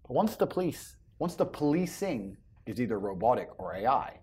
But 0.09 0.15
once 0.15 0.35
the 0.37 0.47
police, 0.47 0.97
once 1.19 1.35
the 1.35 1.45
policing 1.45 2.37
is 2.67 2.81
either 2.81 2.99
robotic 2.99 3.51
or 3.59 3.75
AI, 3.75 4.19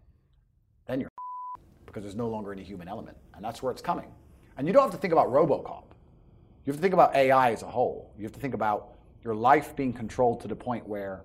then 0.88 1.00
you're 1.00 1.10
because 1.86 2.04
there's 2.04 2.15
no 2.15 2.28
longer 2.28 2.52
any 2.52 2.63
human 2.63 2.88
element. 2.88 3.17
And 3.36 3.45
that's 3.45 3.63
where 3.63 3.72
it's 3.72 3.82
coming. 3.82 4.12
And 4.58 4.67
you 4.67 4.74
don't 4.74 4.84
have 4.84 4.91
to 4.91 4.98
think 4.98 5.13
about 5.13 5.28
Robocop. 5.28 5.86
You 6.65 6.74
have 6.74 6.76
to 6.76 6.82
think 6.82 6.93
about 6.93 7.15
AI 7.15 7.52
as 7.52 7.63
a 7.63 7.67
whole. 7.67 8.13
You 8.17 8.24
have 8.24 8.34
to 8.34 8.39
think 8.39 8.54
about 8.54 8.95
your 9.24 9.36
life 9.36 9.76
being 9.76 9.93
controlled 9.93 10.41
to 10.41 10.48
the 10.48 10.56
point 10.56 10.88
where 10.88 11.24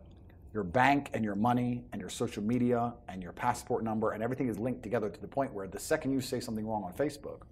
your 0.53 0.62
bank 0.62 1.11
and 1.14 1.25
your 1.25 1.35
money 1.35 1.85
and 1.92 2.01
your 2.01 2.11
social 2.11 2.42
media 2.42 2.94
and 3.09 3.23
your 3.23 3.33
passport 3.33 3.83
number 3.83 4.12
and 4.12 4.23
everything 4.23 4.49
is 4.49 4.59
linked 4.59 4.83
together 4.83 5.11
to 5.11 5.20
the 5.20 5.27
point 5.27 5.53
where 5.53 5.66
the 5.66 5.81
second 5.81 6.12
you 6.12 6.20
say 6.20 6.38
something 6.38 6.66
wrong 6.66 6.85
on 6.85 6.92
Facebook, 6.92 7.42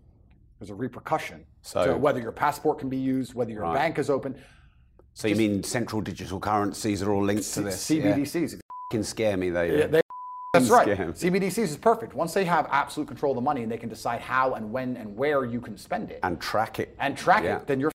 there's 0.62 0.70
a 0.70 0.74
repercussion. 0.76 1.44
So- 1.62 1.86
to 1.86 1.96
whether 1.98 2.20
your 2.20 2.30
passport 2.30 2.78
can 2.78 2.88
be 2.88 2.96
used, 2.96 3.34
whether 3.34 3.50
your 3.50 3.62
Right. 3.62 3.74
bank 3.74 3.98
is 3.98 4.08
open, 4.08 4.36
So 5.14 5.28
you 5.28 5.34
mean 5.36 5.62
central 5.62 6.00
digital 6.00 6.40
currencies 6.40 7.02
are 7.02 7.10
all 7.12 7.22
linked 7.22 7.52
to 7.54 7.60
this? 7.62 7.90
Yeah. 7.90 8.14
CBDCs. 8.14 8.60
Can 8.90 9.02
scare 9.02 9.36
me 9.36 9.50
though. 9.50 9.62
Yeah. 9.62 9.86
They- 9.88 10.00
that's 10.54 10.70
right. 10.70 10.86
Scam. 10.88 11.14
CBDCs 11.16 11.58
is 11.70 11.76
perfect. 11.76 12.14
Once 12.14 12.32
they 12.32 12.44
have 12.46 12.66
absolute 12.70 13.08
control 13.08 13.32
of 13.32 13.36
the 13.36 13.42
money 13.42 13.62
and 13.62 13.70
they 13.70 13.76
can 13.76 13.88
decide 13.90 14.20
how 14.22 14.54
and 14.54 14.72
when 14.72 14.96
and 14.96 15.14
where 15.16 15.44
you 15.44 15.60
can 15.60 15.76
spend 15.76 16.10
it 16.12 16.20
And 16.22 16.40
track 16.40 16.78
it. 16.78 16.94
and 16.98 17.14
track 17.16 17.42
Yeah. 17.44 17.56
it, 17.56 17.66
then 17.66 17.78
you're 17.80 17.90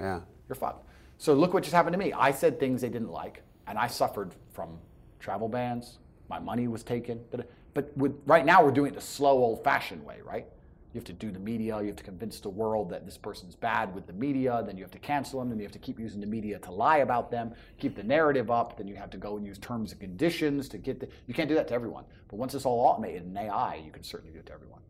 yeah. 0.00 0.20
you're 0.48 0.54
fucked. 0.56 0.86
So 1.18 1.34
look 1.34 1.52
what 1.52 1.62
just 1.64 1.74
happened 1.74 1.92
to 1.94 1.98
me. 1.98 2.12
I 2.14 2.30
said 2.30 2.58
things 2.60 2.80
they 2.80 2.88
didn't 2.88 3.10
like, 3.12 3.42
and 3.66 3.76
I 3.78 3.86
suffered 3.88 4.34
from 4.52 4.78
travel 5.20 5.48
bans. 5.48 5.98
My 6.30 6.38
money 6.38 6.68
was 6.68 6.82
taken. 6.84 7.20
But 7.30 7.50
but 7.74 7.94
with, 7.96 8.18
right 8.26 8.46
now 8.46 8.64
we're 8.64 8.70
doing 8.70 8.92
it 8.92 8.94
the 8.94 9.00
slow, 9.00 9.38
old-fashioned 9.42 10.04
way, 10.04 10.20
right? 10.24 10.46
You 10.92 10.98
have 10.98 11.06
to 11.06 11.12
do 11.14 11.30
the 11.30 11.38
media. 11.38 11.80
You 11.80 11.86
have 11.86 11.96
to 11.96 12.04
convince 12.04 12.38
the 12.40 12.50
world 12.50 12.90
that 12.90 13.06
this 13.06 13.16
person's 13.16 13.54
bad 13.54 13.94
with 13.94 14.06
the 14.06 14.12
media. 14.12 14.62
Then 14.66 14.76
you 14.76 14.84
have 14.84 14.90
to 14.90 14.98
cancel 14.98 15.40
them. 15.40 15.48
Then 15.48 15.58
you 15.58 15.64
have 15.64 15.72
to 15.72 15.78
keep 15.78 15.98
using 15.98 16.20
the 16.20 16.26
media 16.26 16.58
to 16.58 16.70
lie 16.70 16.98
about 16.98 17.30
them. 17.30 17.54
Keep 17.78 17.96
the 17.96 18.02
narrative 18.02 18.50
up. 18.50 18.76
Then 18.76 18.86
you 18.86 18.94
have 18.96 19.08
to 19.10 19.16
go 19.16 19.38
and 19.38 19.46
use 19.46 19.56
terms 19.58 19.92
and 19.92 20.00
conditions 20.00 20.68
to 20.68 20.78
get 20.78 21.00
the. 21.00 21.08
You 21.26 21.32
can't 21.32 21.48
do 21.48 21.54
that 21.54 21.66
to 21.68 21.74
everyone. 21.74 22.04
But 22.28 22.36
once 22.36 22.54
it's 22.54 22.66
all 22.66 22.80
automated 22.80 23.22
in 23.22 23.34
AI, 23.34 23.76
you 23.76 23.90
can 23.90 24.02
certainly 24.02 24.34
do 24.34 24.40
it 24.40 24.46
to 24.46 24.52
everyone. 24.52 24.82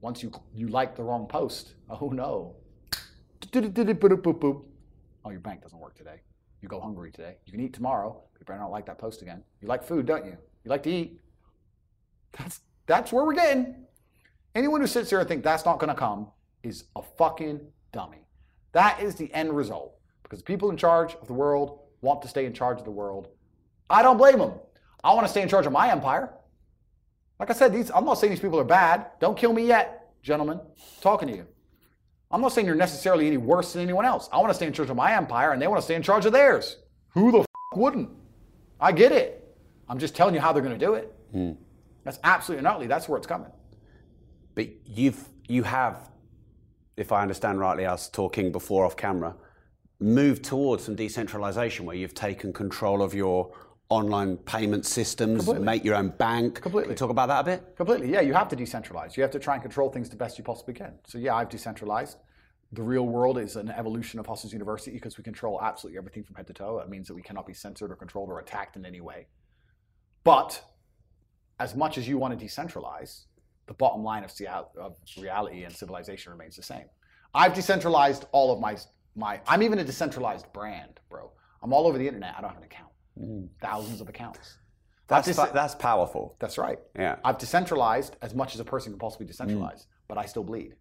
Once 0.00 0.20
you 0.20 0.32
you 0.52 0.66
like 0.68 0.96
the 0.96 1.04
wrong 1.04 1.26
post, 1.26 1.74
oh 1.90 2.08
no. 2.08 2.56
Oh, 5.24 5.30
your 5.30 5.40
bank 5.40 5.62
doesn't 5.62 5.78
work 5.78 5.94
today. 5.94 6.22
You 6.60 6.68
go 6.68 6.80
hungry 6.80 7.12
today. 7.12 7.36
You 7.46 7.52
can 7.52 7.60
eat 7.60 7.72
tomorrow. 7.72 8.20
You 8.40 8.44
better 8.44 8.58
not 8.58 8.72
like 8.72 8.86
that 8.86 8.98
post 8.98 9.22
again. 9.22 9.44
You 9.60 9.68
like 9.68 9.84
food, 9.84 10.06
don't 10.06 10.24
you? 10.24 10.36
You 10.64 10.70
like 10.70 10.82
to 10.84 10.90
eat. 10.90 11.20
That's 12.36 12.60
that's 12.86 13.12
where 13.12 13.24
we're 13.24 13.34
getting. 13.34 13.85
Anyone 14.56 14.80
who 14.80 14.86
sits 14.86 15.10
there 15.10 15.20
and 15.20 15.28
thinks 15.28 15.44
that's 15.44 15.66
not 15.66 15.78
going 15.78 15.90
to 15.90 15.94
come 15.94 16.28
is 16.62 16.84
a 16.96 17.02
fucking 17.18 17.60
dummy. 17.92 18.26
That 18.72 19.02
is 19.02 19.14
the 19.14 19.32
end 19.34 19.54
result 19.54 19.98
because 20.22 20.38
the 20.38 20.46
people 20.46 20.70
in 20.70 20.78
charge 20.78 21.14
of 21.20 21.26
the 21.26 21.34
world 21.34 21.80
want 22.00 22.22
to 22.22 22.28
stay 22.28 22.46
in 22.46 22.54
charge 22.54 22.78
of 22.78 22.86
the 22.86 22.90
world. 22.90 23.28
I 23.90 24.02
don't 24.02 24.16
blame 24.16 24.38
them. 24.38 24.52
I 25.04 25.12
want 25.12 25.26
to 25.26 25.30
stay 25.30 25.42
in 25.42 25.48
charge 25.50 25.66
of 25.66 25.72
my 25.72 25.90
empire. 25.90 26.32
Like 27.38 27.50
I 27.50 27.52
said, 27.52 27.70
these, 27.70 27.90
I'm 27.94 28.06
not 28.06 28.14
saying 28.14 28.30
these 28.30 28.40
people 28.40 28.58
are 28.58 28.64
bad. 28.64 29.08
Don't 29.20 29.36
kill 29.36 29.52
me 29.52 29.66
yet, 29.66 30.14
gentlemen. 30.22 30.58
talking 31.02 31.28
to 31.28 31.36
you. 31.36 31.46
I'm 32.30 32.40
not 32.40 32.52
saying 32.52 32.66
you're 32.66 32.76
necessarily 32.76 33.26
any 33.26 33.36
worse 33.36 33.74
than 33.74 33.82
anyone 33.82 34.06
else. 34.06 34.26
I 34.32 34.38
want 34.38 34.48
to 34.48 34.54
stay 34.54 34.66
in 34.66 34.72
charge 34.72 34.88
of 34.88 34.96
my 34.96 35.14
empire 35.14 35.52
and 35.52 35.60
they 35.60 35.66
want 35.66 35.82
to 35.82 35.84
stay 35.84 35.96
in 35.96 36.02
charge 36.02 36.24
of 36.24 36.32
theirs. 36.32 36.78
Who 37.10 37.30
the 37.30 37.40
f- 37.40 37.46
wouldn't? 37.74 38.08
I 38.80 38.92
get 38.92 39.12
it. 39.12 39.54
I'm 39.86 39.98
just 39.98 40.16
telling 40.16 40.34
you 40.34 40.40
how 40.40 40.54
they're 40.54 40.62
going 40.62 40.78
to 40.78 40.86
do 40.86 40.94
it. 40.94 41.14
Hmm. 41.30 41.52
That's 42.04 42.18
absolutely 42.24 42.66
utterly, 42.66 42.86
that's 42.86 43.06
where 43.06 43.18
it's 43.18 43.26
coming. 43.26 43.50
But 44.56 44.68
you've 44.84 45.28
you 45.46 45.62
have, 45.62 46.10
if 46.96 47.12
I 47.12 47.22
understand 47.22 47.60
rightly, 47.60 47.86
us 47.86 48.08
talking 48.08 48.50
before 48.50 48.84
off 48.84 48.96
camera, 48.96 49.36
moved 50.00 50.42
towards 50.42 50.82
some 50.84 50.96
decentralization 50.96 51.86
where 51.86 51.94
you've 51.94 52.14
taken 52.14 52.52
control 52.52 53.00
of 53.00 53.14
your 53.14 53.52
online 53.88 54.36
payment 54.38 54.84
systems, 54.84 55.44
Completely. 55.44 55.64
make 55.64 55.84
your 55.84 55.94
own 55.94 56.08
bank. 56.08 56.60
Completely. 56.60 56.96
Talk 56.96 57.10
about 57.10 57.28
that 57.28 57.40
a 57.40 57.44
bit? 57.44 57.76
Completely. 57.76 58.10
Yeah, 58.10 58.22
you 58.22 58.34
have 58.34 58.48
to 58.48 58.56
decentralize. 58.56 59.16
You 59.16 59.22
have 59.22 59.30
to 59.30 59.38
try 59.38 59.54
and 59.54 59.62
control 59.62 59.90
things 59.90 60.10
the 60.10 60.16
best 60.16 60.36
you 60.38 60.42
possibly 60.42 60.74
can. 60.74 60.94
So, 61.06 61.18
yeah, 61.18 61.36
I've 61.36 61.48
decentralized. 61.48 62.18
The 62.72 62.82
real 62.82 63.06
world 63.06 63.38
is 63.38 63.54
an 63.54 63.70
evolution 63.70 64.18
of 64.18 64.26
Hustlers 64.26 64.52
University 64.52 64.90
because 64.90 65.16
we 65.16 65.22
control 65.22 65.60
absolutely 65.62 65.98
everything 65.98 66.24
from 66.24 66.34
head 66.34 66.48
to 66.48 66.52
toe. 66.52 66.78
That 66.78 66.90
means 66.90 67.06
that 67.06 67.14
we 67.14 67.22
cannot 67.22 67.46
be 67.46 67.54
censored 67.54 67.92
or 67.92 67.94
controlled 67.94 68.28
or 68.28 68.40
attacked 68.40 68.74
in 68.74 68.84
any 68.84 69.00
way. 69.00 69.28
But 70.24 70.60
as 71.60 71.76
much 71.76 71.96
as 71.96 72.08
you 72.08 72.18
want 72.18 72.36
to 72.36 72.44
decentralize, 72.44 73.26
the 73.66 73.74
bottom 73.74 74.02
line 74.02 74.24
of, 74.24 74.32
of 74.80 74.96
reality 75.18 75.64
and 75.64 75.74
civilization 75.74 76.32
remains 76.32 76.56
the 76.56 76.62
same. 76.62 76.84
I've 77.34 77.54
decentralized 77.54 78.26
all 78.32 78.52
of 78.52 78.60
my 78.60 78.76
my. 79.14 79.40
I'm 79.46 79.62
even 79.62 79.78
a 79.78 79.84
decentralized 79.84 80.46
brand, 80.52 81.00
bro. 81.10 81.32
I'm 81.62 81.72
all 81.72 81.86
over 81.86 81.98
the 81.98 82.06
internet. 82.06 82.34
I 82.36 82.40
don't 82.40 82.50
have 82.50 82.58
an 82.58 82.64
account. 82.64 82.92
Mm. 83.20 83.48
Thousands 83.60 84.00
of 84.00 84.08
accounts. 84.08 84.58
That's 85.08 85.28
I've 85.28 85.34
fa- 85.36 85.42
dece- 85.42 85.52
that's 85.52 85.74
powerful. 85.74 86.36
that's 86.38 86.58
right. 86.58 86.78
Yeah. 86.98 87.16
I've 87.24 87.38
decentralized 87.38 88.16
as 88.22 88.34
much 88.34 88.54
as 88.54 88.60
a 88.60 88.64
person 88.64 88.92
can 88.92 88.98
possibly 88.98 89.26
decentralize, 89.26 89.80
mm. 89.80 89.86
but 90.08 90.18
I 90.18 90.26
still 90.26 90.44
bleed. 90.44 90.74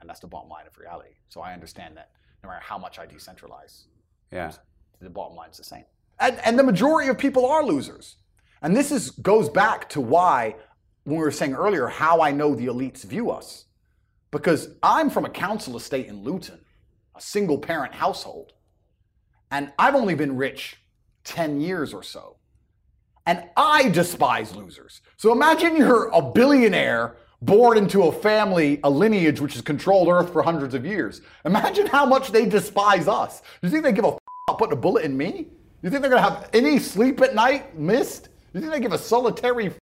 And 0.00 0.08
that's 0.08 0.20
the 0.20 0.26
bottom 0.28 0.48
line 0.48 0.66
of 0.66 0.78
reality. 0.78 1.10
So 1.28 1.40
I 1.40 1.52
understand 1.52 1.96
that 1.96 2.10
no 2.42 2.48
matter 2.48 2.62
how 2.62 2.78
much 2.78 2.98
I 2.98 3.06
decentralize, 3.06 3.84
Yeah. 4.32 4.52
the 5.00 5.10
bottom 5.10 5.36
line's 5.36 5.58
the 5.58 5.64
same. 5.64 5.84
And, 6.18 6.38
and 6.44 6.58
the 6.58 6.62
majority 6.62 7.08
of 7.10 7.18
people 7.18 7.44
are 7.44 7.62
losers. 7.64 8.16
And 8.62 8.76
this 8.76 8.90
is 8.92 9.10
goes 9.10 9.48
back 9.48 9.88
to 9.90 10.00
why, 10.00 10.56
when 11.10 11.18
we 11.18 11.24
were 11.24 11.30
saying 11.30 11.54
earlier, 11.54 11.88
how 11.88 12.20
I 12.20 12.30
know 12.30 12.54
the 12.54 12.66
elites 12.66 13.04
view 13.04 13.30
us. 13.30 13.66
Because 14.30 14.68
I'm 14.82 15.10
from 15.10 15.24
a 15.24 15.30
council 15.30 15.76
estate 15.76 16.06
in 16.06 16.22
Luton, 16.22 16.60
a 17.16 17.20
single 17.20 17.58
parent 17.58 17.92
household. 17.92 18.52
And 19.50 19.72
I've 19.78 19.96
only 19.96 20.14
been 20.14 20.36
rich 20.36 20.76
10 21.24 21.60
years 21.60 21.92
or 21.92 22.04
so. 22.04 22.36
And 23.26 23.44
I 23.56 23.88
despise 23.88 24.54
losers. 24.54 25.02
So 25.16 25.32
imagine 25.32 25.76
you're 25.76 26.06
a 26.08 26.22
billionaire 26.22 27.16
born 27.42 27.76
into 27.76 28.04
a 28.04 28.12
family, 28.12 28.78
a 28.84 28.90
lineage 28.90 29.40
which 29.40 29.54
has 29.54 29.62
controlled 29.62 30.08
Earth 30.08 30.32
for 30.32 30.42
hundreds 30.42 30.74
of 30.74 30.86
years. 30.86 31.22
Imagine 31.44 31.86
how 31.86 32.06
much 32.06 32.30
they 32.30 32.46
despise 32.46 33.08
us. 33.08 33.42
You 33.62 33.68
think 33.68 33.82
they 33.82 33.92
give 33.92 34.04
a 34.04 34.08
f- 34.08 34.18
about 34.48 34.58
putting 34.58 34.74
a 34.74 34.80
bullet 34.80 35.04
in 35.04 35.16
me? 35.16 35.48
You 35.82 35.90
think 35.90 36.02
they're 36.02 36.10
gonna 36.10 36.22
have 36.22 36.50
any 36.52 36.78
sleep 36.78 37.20
at 37.20 37.34
night 37.34 37.76
missed? 37.76 38.28
You 38.52 38.60
think 38.60 38.72
they 38.72 38.80
give 38.80 38.92
a 38.92 38.98
solitary 38.98 39.66
f- 39.66 39.78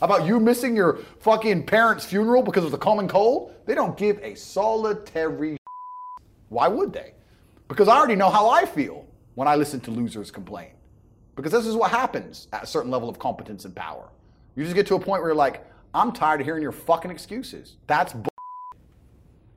about 0.00 0.26
you 0.26 0.40
missing 0.40 0.74
your 0.74 0.98
fucking 1.20 1.66
parents' 1.66 2.04
funeral 2.04 2.42
because 2.42 2.64
of 2.64 2.70
the 2.70 2.78
common 2.78 3.08
cold? 3.08 3.54
They 3.66 3.74
don't 3.74 3.96
give 3.96 4.18
a 4.22 4.34
solitary. 4.34 5.56
Why 6.48 6.68
would 6.68 6.92
they? 6.92 7.14
Because 7.68 7.88
I 7.88 7.96
already 7.96 8.16
know 8.16 8.30
how 8.30 8.48
I 8.48 8.64
feel 8.64 9.06
when 9.34 9.46
I 9.46 9.56
listen 9.56 9.80
to 9.80 9.90
losers 9.90 10.30
complain. 10.30 10.70
Because 11.36 11.52
this 11.52 11.66
is 11.66 11.76
what 11.76 11.90
happens 11.90 12.48
at 12.52 12.64
a 12.64 12.66
certain 12.66 12.90
level 12.90 13.08
of 13.08 13.18
competence 13.18 13.64
and 13.64 13.74
power. 13.74 14.08
You 14.56 14.64
just 14.64 14.74
get 14.74 14.86
to 14.88 14.94
a 14.94 15.00
point 15.00 15.22
where 15.22 15.30
you're 15.30 15.36
like, 15.36 15.64
I'm 15.94 16.12
tired 16.12 16.40
of 16.40 16.46
hearing 16.46 16.62
your 16.62 16.72
fucking 16.72 17.10
excuses. 17.10 17.76
That's 17.86 18.12
bull. 18.12 18.26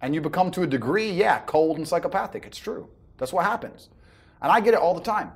And 0.02 0.13
you 0.13 0.21
become 0.21 0.52
to 0.52 0.63
a 0.63 0.67
degree, 0.67 1.12
yeah, 1.12 1.39
cold 1.39 1.78
and 1.78 1.88
psychopathic. 1.88 2.45
It's 2.45 2.58
true. 2.58 2.89
That's 3.17 3.34
what 3.34 3.45
happens. 3.45 3.89
And 4.41 4.52
I 4.52 4.60
get 4.60 4.74
it 4.74 4.80
all 4.80 4.93
the 4.93 5.02
time. 5.02 5.32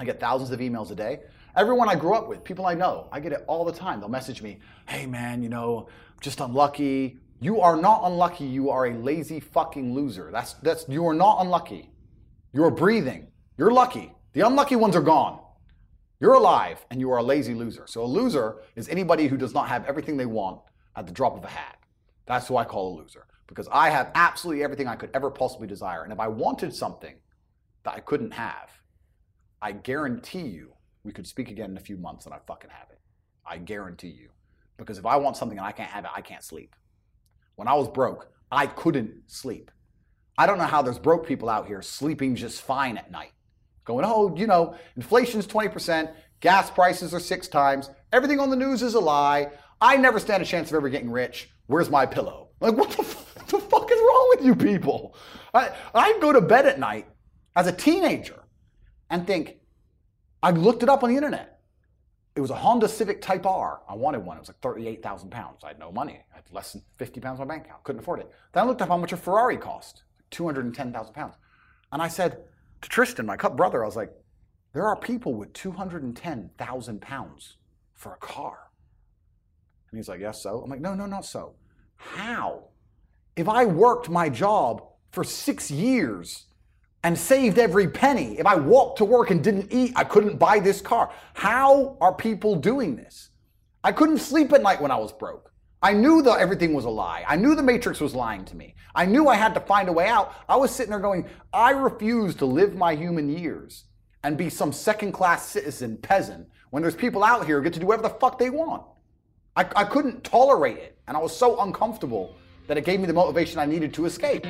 I 0.00 0.04
get 0.04 0.18
thousands 0.20 0.50
of 0.50 0.60
emails 0.60 0.90
a 0.90 0.94
day. 0.94 1.20
Everyone 1.56 1.88
I 1.88 1.94
grew 1.94 2.14
up 2.14 2.28
with, 2.28 2.42
people 2.42 2.66
I 2.66 2.74
know, 2.74 3.08
I 3.12 3.20
get 3.20 3.32
it 3.32 3.44
all 3.46 3.64
the 3.64 3.72
time. 3.72 4.00
They'll 4.00 4.08
message 4.08 4.42
me, 4.42 4.58
hey 4.88 5.06
man, 5.06 5.42
you 5.42 5.48
know, 5.48 5.88
just 6.20 6.40
unlucky, 6.40 7.20
You 7.40 7.60
are 7.60 7.76
not 7.76 8.00
unlucky. 8.04 8.46
You 8.46 8.70
are 8.70 8.86
a 8.86 8.94
lazy 8.94 9.40
fucking 9.40 9.94
loser. 9.94 10.30
That's 10.32 10.54
that's 10.54 10.88
you 10.88 11.06
are 11.06 11.14
not 11.14 11.42
unlucky. 11.42 11.90
You're 12.52 12.70
breathing. 12.70 13.28
You're 13.58 13.70
lucky. 13.70 14.12
The 14.32 14.40
unlucky 14.42 14.76
ones 14.76 14.96
are 14.96 15.02
gone. 15.02 15.40
You're 16.20 16.34
alive 16.34 16.84
and 16.90 17.00
you 17.00 17.10
are 17.10 17.18
a 17.18 17.22
lazy 17.22 17.54
loser. 17.54 17.84
So 17.86 18.02
a 18.02 18.06
loser 18.06 18.62
is 18.76 18.88
anybody 18.88 19.26
who 19.26 19.36
does 19.36 19.52
not 19.52 19.68
have 19.68 19.84
everything 19.84 20.16
they 20.16 20.26
want 20.26 20.60
at 20.96 21.06
the 21.06 21.12
drop 21.12 21.36
of 21.36 21.44
a 21.44 21.48
hat. 21.48 21.78
That's 22.26 22.48
who 22.48 22.56
I 22.56 22.64
call 22.64 22.94
a 22.94 23.02
loser 23.02 23.26
because 23.46 23.68
I 23.70 23.90
have 23.90 24.10
absolutely 24.14 24.64
everything 24.64 24.88
I 24.88 24.96
could 24.96 25.10
ever 25.12 25.30
possibly 25.30 25.66
desire. 25.66 26.02
And 26.04 26.12
if 26.12 26.20
I 26.20 26.28
wanted 26.28 26.74
something 26.74 27.16
that 27.82 27.94
I 27.94 28.00
couldn't 28.00 28.30
have, 28.30 28.70
I 29.60 29.72
guarantee 29.72 30.46
you 30.46 30.73
we 31.04 31.12
could 31.12 31.26
speak 31.26 31.50
again 31.50 31.70
in 31.70 31.76
a 31.76 31.80
few 31.80 31.96
months 31.96 32.24
and 32.24 32.34
I 32.34 32.38
fucking 32.46 32.70
have 32.70 32.90
it. 32.90 32.98
I 33.46 33.58
guarantee 33.58 34.08
you. 34.08 34.30
Because 34.76 34.98
if 34.98 35.06
I 35.06 35.16
want 35.16 35.36
something 35.36 35.58
and 35.58 35.66
I 35.66 35.72
can't 35.72 35.90
have 35.90 36.04
it, 36.04 36.10
I 36.14 36.20
can't 36.20 36.42
sleep. 36.42 36.74
When 37.56 37.68
I 37.68 37.74
was 37.74 37.88
broke, 37.88 38.28
I 38.50 38.66
couldn't 38.66 39.12
sleep. 39.26 39.70
I 40.36 40.46
don't 40.46 40.58
know 40.58 40.64
how 40.64 40.82
there's 40.82 40.98
broke 40.98 41.26
people 41.26 41.48
out 41.48 41.66
here 41.66 41.82
sleeping 41.82 42.34
just 42.34 42.62
fine 42.62 42.96
at 42.96 43.10
night. 43.10 43.32
Going, 43.84 44.04
oh, 44.04 44.34
you 44.36 44.46
know, 44.46 44.74
inflation's 44.96 45.46
20%, 45.46 46.12
gas 46.40 46.70
prices 46.70 47.14
are 47.14 47.20
six 47.20 47.46
times, 47.46 47.90
everything 48.12 48.40
on 48.40 48.50
the 48.50 48.56
news 48.56 48.82
is 48.82 48.94
a 48.94 49.00
lie. 49.00 49.50
I 49.80 49.96
never 49.96 50.18
stand 50.18 50.42
a 50.42 50.46
chance 50.46 50.70
of 50.70 50.76
ever 50.76 50.88
getting 50.88 51.10
rich. 51.10 51.50
Where's 51.66 51.90
my 51.90 52.06
pillow? 52.06 52.48
Like, 52.60 52.76
what 52.76 52.90
the, 52.90 53.02
f- 53.02 53.46
the 53.46 53.58
fuck 53.58 53.90
is 53.92 53.98
wrong 53.98 54.26
with 54.30 54.44
you 54.44 54.56
people? 54.56 55.14
I, 55.52 55.70
I 55.94 56.18
go 56.20 56.32
to 56.32 56.40
bed 56.40 56.66
at 56.66 56.78
night 56.78 57.06
as 57.54 57.66
a 57.66 57.72
teenager 57.72 58.42
and 59.10 59.26
think, 59.26 59.58
I 60.44 60.50
looked 60.50 60.82
it 60.82 60.90
up 60.90 61.02
on 61.02 61.08
the 61.08 61.16
internet. 61.16 61.58
It 62.36 62.42
was 62.42 62.50
a 62.50 62.54
Honda 62.54 62.86
Civic 62.86 63.22
Type 63.22 63.46
R. 63.46 63.80
I 63.88 63.94
wanted 63.94 64.18
one. 64.18 64.36
It 64.36 64.40
was 64.40 64.48
like 64.48 64.60
38,000 64.60 65.30
pounds. 65.30 65.64
I 65.64 65.68
had 65.68 65.78
no 65.78 65.90
money. 65.90 66.20
I 66.32 66.36
had 66.36 66.44
less 66.52 66.74
than 66.74 66.82
50 66.98 67.18
pounds 67.20 67.40
in 67.40 67.48
my 67.48 67.54
bank 67.54 67.64
account. 67.64 67.82
Couldn't 67.82 68.02
afford 68.02 68.20
it. 68.20 68.30
Then 68.52 68.64
I 68.64 68.66
looked 68.66 68.82
up 68.82 68.88
how 68.88 68.98
much 68.98 69.14
a 69.14 69.16
Ferrari 69.16 69.56
cost 69.56 70.02
210,000 70.32 71.14
pounds. 71.14 71.36
And 71.92 72.02
I 72.02 72.08
said 72.08 72.44
to 72.82 72.88
Tristan, 72.90 73.24
my 73.24 73.36
brother, 73.36 73.82
I 73.84 73.86
was 73.86 73.96
like, 73.96 74.12
there 74.74 74.86
are 74.86 74.96
people 74.96 75.32
with 75.32 75.50
210,000 75.54 77.00
pounds 77.00 77.56
for 77.94 78.12
a 78.12 78.18
car. 78.18 78.58
And 79.90 79.98
he's 79.98 80.10
like, 80.10 80.20
yes, 80.20 80.42
so? 80.42 80.60
I'm 80.62 80.68
like, 80.68 80.80
no, 80.80 80.92
no, 80.92 81.06
not 81.06 81.24
so. 81.24 81.54
How? 81.96 82.64
If 83.34 83.48
I 83.48 83.64
worked 83.64 84.10
my 84.10 84.28
job 84.28 84.82
for 85.10 85.24
six 85.24 85.70
years 85.70 86.44
and 87.04 87.16
saved 87.16 87.58
every 87.58 87.86
penny. 87.86 88.38
If 88.38 88.46
I 88.46 88.56
walked 88.56 88.98
to 88.98 89.04
work 89.04 89.30
and 89.30 89.44
didn't 89.44 89.70
eat, 89.70 89.92
I 89.94 90.04
couldn't 90.04 90.38
buy 90.38 90.58
this 90.58 90.80
car. 90.80 91.12
How 91.34 91.98
are 92.00 92.14
people 92.14 92.56
doing 92.56 92.96
this? 92.96 93.28
I 93.84 93.92
couldn't 93.92 94.18
sleep 94.18 94.52
at 94.54 94.62
night 94.62 94.80
when 94.80 94.90
I 94.90 94.96
was 94.96 95.12
broke. 95.12 95.52
I 95.82 95.92
knew 95.92 96.22
that 96.22 96.40
everything 96.40 96.72
was 96.72 96.86
a 96.86 96.90
lie. 96.90 97.22
I 97.28 97.36
knew 97.36 97.54
the 97.54 97.62
Matrix 97.62 98.00
was 98.00 98.14
lying 98.14 98.46
to 98.46 98.56
me. 98.56 98.74
I 98.94 99.04
knew 99.04 99.28
I 99.28 99.36
had 99.36 99.52
to 99.52 99.60
find 99.60 99.90
a 99.90 99.92
way 99.92 100.08
out. 100.08 100.34
I 100.48 100.56
was 100.56 100.74
sitting 100.74 100.90
there 100.90 100.98
going, 100.98 101.28
I 101.52 101.72
refuse 101.72 102.34
to 102.36 102.46
live 102.46 102.74
my 102.74 102.94
human 102.94 103.28
years 103.28 103.84
and 104.22 104.38
be 104.38 104.48
some 104.48 104.72
second 104.72 105.12
class 105.12 105.46
citizen 105.46 105.98
peasant 105.98 106.48
when 106.70 106.82
there's 106.82 106.94
people 106.94 107.22
out 107.22 107.44
here 107.44 107.58
who 107.58 107.64
get 107.64 107.74
to 107.74 107.80
do 107.80 107.86
whatever 107.86 108.08
the 108.08 108.14
fuck 108.14 108.38
they 108.38 108.48
want. 108.48 108.82
I, 109.56 109.66
I 109.76 109.84
couldn't 109.84 110.24
tolerate 110.24 110.78
it. 110.78 110.96
And 111.06 111.18
I 111.18 111.20
was 111.20 111.36
so 111.36 111.60
uncomfortable 111.60 112.34
that 112.66 112.78
it 112.78 112.86
gave 112.86 112.98
me 112.98 113.06
the 113.06 113.12
motivation 113.12 113.58
I 113.58 113.66
needed 113.66 113.92
to 113.92 114.06
escape. 114.06 114.46